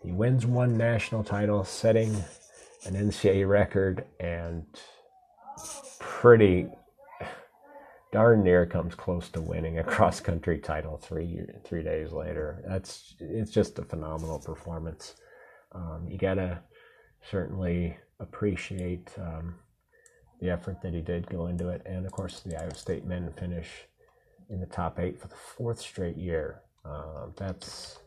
He 0.04 0.12
wins 0.12 0.46
one 0.46 0.78
national 0.78 1.24
title, 1.24 1.64
setting 1.64 2.16
an 2.86 2.96
NCAA 2.96 3.48
record, 3.48 4.06
and 4.20 4.66
pretty 6.00 6.68
darn 8.12 8.44
near 8.44 8.66
comes 8.66 8.96
close 8.96 9.30
to 9.30 9.42
winning 9.42 9.80
a 9.80 9.84
cross 9.96 10.20
country 10.20 10.60
title 10.60 10.98
three 10.98 11.42
three 11.64 11.84
days 11.84 12.12
later. 12.12 12.64
That's 12.68 13.16
it's 13.20 13.52
just 13.52 13.80
a 13.80 13.84
phenomenal 13.84 14.40
performance. 14.40 15.16
Um, 15.74 16.08
you 16.10 16.18
gotta 16.18 16.60
certainly 17.30 17.98
appreciate 18.20 19.10
um, 19.18 19.56
the 20.42 20.50
effort 20.50 20.82
that 20.82 20.94
he 20.94 21.02
did 21.02 21.28
go 21.30 21.48
into 21.48 21.70
it, 21.70 21.82
and 21.86 22.06
of 22.06 22.12
course 22.12 22.40
the 22.42 22.60
Iowa 22.60 22.76
State 22.76 23.06
men 23.06 23.32
finish 23.38 23.68
in 24.50 24.60
the 24.60 24.66
top 24.66 25.00
eight 25.00 25.20
for 25.20 25.28
the 25.28 25.36
fourth 25.36 25.80
straight 25.80 26.18
year. 26.18 26.62
Uh, 26.84 27.28
that's 27.36 28.00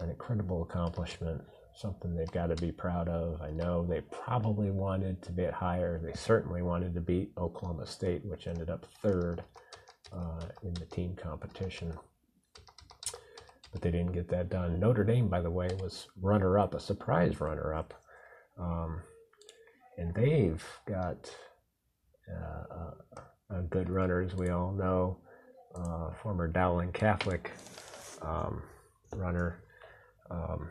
an 0.00 0.10
incredible 0.10 0.62
accomplishment, 0.62 1.42
something 1.74 2.14
they've 2.14 2.30
got 2.30 2.48
to 2.48 2.56
be 2.56 2.72
proud 2.72 3.08
of. 3.08 3.40
I 3.42 3.50
know 3.50 3.84
they 3.84 4.00
probably 4.02 4.70
wanted 4.70 5.22
to 5.22 5.32
get 5.32 5.52
higher. 5.52 6.00
They 6.02 6.12
certainly 6.12 6.62
wanted 6.62 6.94
to 6.94 7.00
beat 7.00 7.32
Oklahoma 7.38 7.86
State, 7.86 8.24
which 8.24 8.46
ended 8.46 8.70
up 8.70 8.86
third 9.02 9.42
uh, 10.12 10.46
in 10.62 10.74
the 10.74 10.86
team 10.86 11.14
competition. 11.16 11.92
But 13.72 13.80
they 13.80 13.90
didn't 13.90 14.12
get 14.12 14.28
that 14.28 14.50
done. 14.50 14.78
Notre 14.78 15.04
Dame, 15.04 15.28
by 15.28 15.40
the 15.40 15.50
way, 15.50 15.68
was 15.80 16.08
runner 16.20 16.58
up, 16.58 16.74
a 16.74 16.80
surprise 16.80 17.40
runner 17.40 17.74
up. 17.74 17.94
Um, 18.58 19.00
and 19.96 20.14
they've 20.14 20.64
got 20.86 21.30
uh, 22.30 22.90
a 23.50 23.62
good 23.62 23.88
runner, 23.88 24.20
as 24.20 24.34
we 24.34 24.50
all 24.50 24.72
know 24.72 25.18
uh, 25.74 26.10
former 26.22 26.48
Dowling 26.48 26.92
Catholic 26.92 27.50
um, 28.20 28.62
runner. 29.14 29.62
Um, 30.30 30.70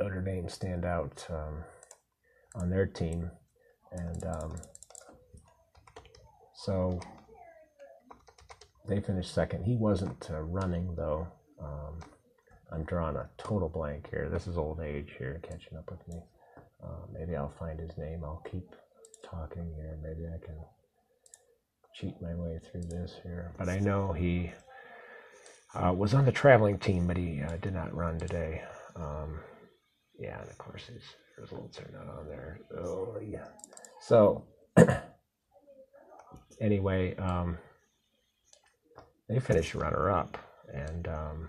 Notre 0.00 0.20
Dame 0.20 0.48
stand 0.48 0.84
out 0.84 1.26
um, 1.30 1.64
on 2.54 2.70
their 2.70 2.86
team. 2.86 3.30
And 3.92 4.24
um, 4.24 4.56
so 6.54 7.00
they 8.88 9.00
finished 9.00 9.32
second. 9.32 9.64
He 9.64 9.76
wasn't 9.76 10.28
uh, 10.30 10.40
running, 10.40 10.94
though. 10.96 11.28
Um, 11.62 12.00
I'm 12.72 12.84
drawing 12.84 13.16
a 13.16 13.28
total 13.38 13.68
blank 13.68 14.10
here. 14.10 14.28
This 14.28 14.46
is 14.46 14.58
old 14.58 14.80
age 14.80 15.14
here 15.18 15.40
catching 15.42 15.78
up 15.78 15.90
with 15.90 16.06
me. 16.08 16.20
Uh, 16.82 17.06
maybe 17.12 17.36
I'll 17.36 17.54
find 17.58 17.78
his 17.78 17.96
name. 17.96 18.24
I'll 18.24 18.42
keep 18.50 18.68
talking 19.24 19.72
here. 19.76 19.96
Maybe 20.02 20.26
I 20.26 20.44
can 20.44 20.56
cheat 21.94 22.20
my 22.20 22.34
way 22.34 22.58
through 22.58 22.82
this 22.82 23.14
here. 23.22 23.52
But 23.56 23.68
I 23.68 23.78
know 23.78 24.12
he 24.12 24.50
uh, 25.74 25.92
was 25.92 26.14
on 26.14 26.24
the 26.24 26.32
traveling 26.32 26.78
team, 26.78 27.06
but 27.06 27.16
he 27.16 27.42
uh, 27.42 27.56
did 27.60 27.74
not 27.74 27.94
run 27.94 28.18
today. 28.18 28.62
Um, 28.96 29.40
yeah, 30.18 30.40
and 30.40 30.48
of 30.48 30.58
course 30.58 30.86
his 30.86 31.02
results 31.38 31.78
are 31.80 31.90
not 31.92 32.08
on 32.08 32.28
there. 32.28 32.60
Oh, 32.78 33.18
yeah. 33.24 33.46
So, 34.00 34.44
anyway, 36.60 37.16
um, 37.16 37.58
they 39.28 39.40
finished 39.40 39.74
runner 39.74 40.10
up, 40.10 40.38
and 40.72 41.08
um, 41.08 41.48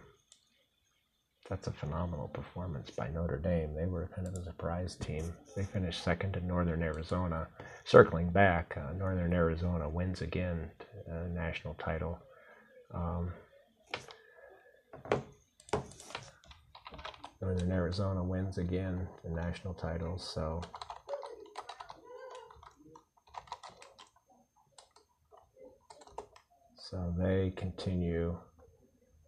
that's 1.50 1.68
a 1.68 1.72
phenomenal 1.72 2.28
performance 2.30 2.90
by 2.90 3.10
Notre 3.10 3.38
Dame. 3.38 3.76
They 3.76 3.86
were 3.86 4.10
kind 4.16 4.28
of 4.28 4.34
a 4.34 4.44
surprise 4.44 4.96
team. 4.96 5.32
They 5.56 5.64
finished 5.64 6.04
second 6.04 6.36
in 6.36 6.48
Northern 6.48 6.82
Arizona. 6.82 7.48
Circling 7.84 8.32
back, 8.32 8.76
uh, 8.78 8.94
Northern 8.94 9.34
Arizona 9.34 9.88
wins 9.88 10.22
again 10.22 10.72
a 11.08 11.28
national 11.30 11.76
title. 11.76 12.18
Um, 12.94 13.34
Northern 17.46 17.72
Arizona 17.72 18.24
wins 18.24 18.58
again 18.58 19.08
the 19.24 19.30
national 19.30 19.76
titles. 19.76 20.28
So 20.28 20.62
so 26.76 27.14
they 27.20 27.54
continue 27.56 28.36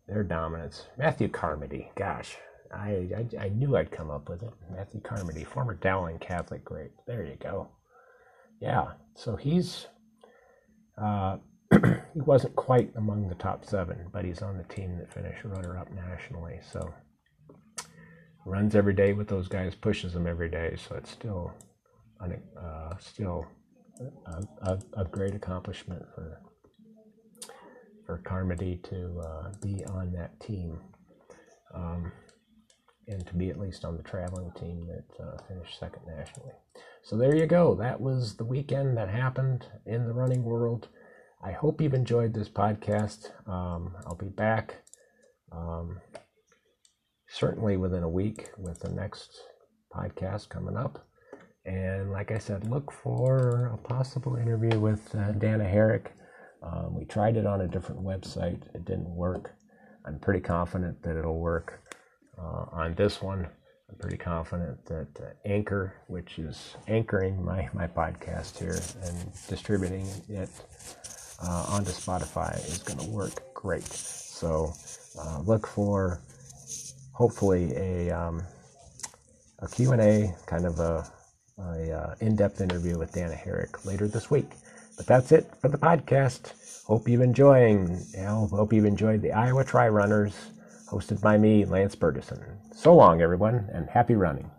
their 0.07 0.24
dominance. 0.24 0.88
Matthew 0.97 1.28
Carmody, 1.28 1.91
gosh, 1.95 2.38
I, 2.74 3.07
I, 3.15 3.28
I 3.39 3.49
knew 3.49 3.78
I'd 3.78 3.91
come 3.91 4.09
up 4.09 4.30
with 4.30 4.41
it. 4.41 4.53
Matthew 4.72 5.01
Carmody, 5.01 5.43
former 5.43 5.76
Dowling 5.76 6.18
Catholic 6.18 6.65
great. 6.65 6.89
There 7.05 7.24
you 7.24 7.36
go. 7.39 7.70
Yeah, 8.59 8.93
so 9.13 9.36
he's 9.36 9.86
uh, 10.99 11.38
he 11.72 12.22
wasn't 12.22 12.55
quite 12.55 12.91
among 12.95 13.30
the 13.30 13.36
top 13.36 13.63
seven, 13.63 14.07
but 14.11 14.26
he's 14.26 14.41
on 14.41 14.57
the 14.57 14.63
team 14.63 14.97
that 14.97 15.13
finished 15.13 15.43
runner 15.43 15.78
up 15.78 15.91
nationally. 15.91 16.59
So 16.72 16.95
runs 18.48 18.76
every 18.76 18.93
day 18.93 19.14
with 19.14 19.28
those 19.28 19.48
guys, 19.48 19.76
pushes 19.76 20.14
them 20.14 20.26
every 20.26 20.50
day. 20.50 20.76
So 20.88 20.95
it's 20.95 21.12
still 21.12 21.54
uh, 22.22 22.93
still 23.00 23.45
a, 24.26 24.43
a, 24.62 24.80
a 24.98 25.06
great 25.06 25.36
accomplishment 25.36 26.04
for 26.16 26.41
for 28.06 28.20
Carmody 28.20 28.78
to 28.84 29.20
uh, 29.20 29.52
be 29.62 29.84
on 29.86 30.14
that 30.14 30.39
team 30.39 30.80
um, 31.76 32.12
and 33.08 33.28
to 33.28 33.34
be 33.34 33.50
at 33.50 33.60
least 33.60 33.84
on 33.84 33.98
the 33.98 34.04
traveling 34.04 34.50
team 34.58 34.88
that 34.88 35.24
uh, 35.24 35.38
finished 35.48 35.78
second 35.78 36.04
nationally. 36.08 36.54
So 37.04 37.18
there 37.18 37.36
you 37.36 37.45
go. 37.45 37.76
That 37.76 38.00
was 38.00 38.38
the 38.38 38.45
weekend 38.45 38.95
that 38.95 39.10
happened 39.10 39.66
in 39.86 40.08
the 40.08 40.14
running 40.14 40.43
world. 40.43 40.88
I 41.43 41.52
hope 41.52 41.82
you've 41.82 41.93
enjoyed 41.93 42.34
this 42.34 42.50
podcast. 42.50 43.32
Um, 43.48 43.93
I'll 44.06 44.16
be 44.16 44.30
back 44.30 44.76
um, 45.52 46.00
certainly 47.30 47.78
within 47.78 48.03
a 48.03 48.09
week 48.09 48.49
with 48.57 48.80
the 48.80 48.89
next 48.89 49.41
podcast 49.93 50.49
coming 50.49 50.78
up. 50.78 51.05
And 51.65 52.11
like 52.11 52.32
I 52.32 52.38
said, 52.38 52.69
look 52.69 52.91
for 52.91 53.71
a 53.73 53.78
possible 53.78 54.38
interview 54.38 54.80
with 54.80 55.13
uh, 55.15 55.34
Dana 55.34 55.65
Herrick. 55.65 56.13
Um, 56.63 56.95
we 56.95 57.05
tried 57.05 57.38
it 57.38 57.45
on 57.45 57.61
a 57.61 57.67
different 57.67 58.01
website, 58.01 58.61
it 58.73 58.86
didn't 58.86 59.13
work. 59.13 59.53
I'm 60.05 60.19
pretty 60.19 60.39
confident 60.39 61.03
that 61.03 61.17
it'll 61.17 61.39
work 61.39 61.82
uh, 62.39 62.65
on 62.71 62.95
this 62.95 63.21
one. 63.21 63.47
I'm 63.89 63.95
pretty 63.99 64.17
confident 64.17 64.86
that 64.86 65.07
uh, 65.19 65.30
Anchor, 65.45 65.95
which 66.07 66.39
is 66.39 66.75
anchoring 66.88 67.43
my, 67.43 67.69
my 67.73 67.88
podcast 67.88 68.57
here 68.57 68.80
and 69.03 69.32
distributing 69.49 70.07
it 70.30 70.49
uh, 71.43 71.65
onto 71.69 71.91
Spotify, 71.91 72.57
is 72.67 72.80
going 72.80 72.99
to 72.99 73.09
work 73.09 73.53
great. 73.53 73.84
So 73.84 74.73
uh, 75.19 75.41
look 75.41 75.67
for 75.67 76.21
hopefully 77.18 77.74
a, 77.76 78.11
um, 78.11 78.43
a 79.59 79.68
Q&A, 79.68 80.36
kind 80.45 80.68
of 80.68 80.80
a, 80.80 81.11
a 81.57 81.91
uh, 81.91 82.15
in-depth 82.20 82.61
interview 82.61 82.95
with 82.95 83.11
Dana 83.11 83.34
Herrick 83.34 83.84
later 83.86 84.07
this 84.07 84.30
week. 84.30 84.51
But 84.97 85.07
that's 85.07 85.32
it 85.32 85.51
for 85.59 85.68
the 85.68 85.80
podcast. 85.80 86.53
Hope 86.86 87.09
you've 87.09 87.22
enjoying. 87.22 88.05
Hope 88.15 88.72
you've 88.72 88.86
enjoyed 88.86 89.24
the 89.24 89.32
Iowa 89.32 89.65
Tri 89.65 89.89
Runners, 89.89 90.36
hosted 90.91 91.20
by 91.20 91.39
me, 91.39 91.65
Lance 91.65 91.95
Bergeson. 91.95 92.39
So 92.76 92.95
long, 92.95 93.20
everyone, 93.22 93.68
and 93.74 93.89
happy 93.89 94.13
running. 94.13 94.51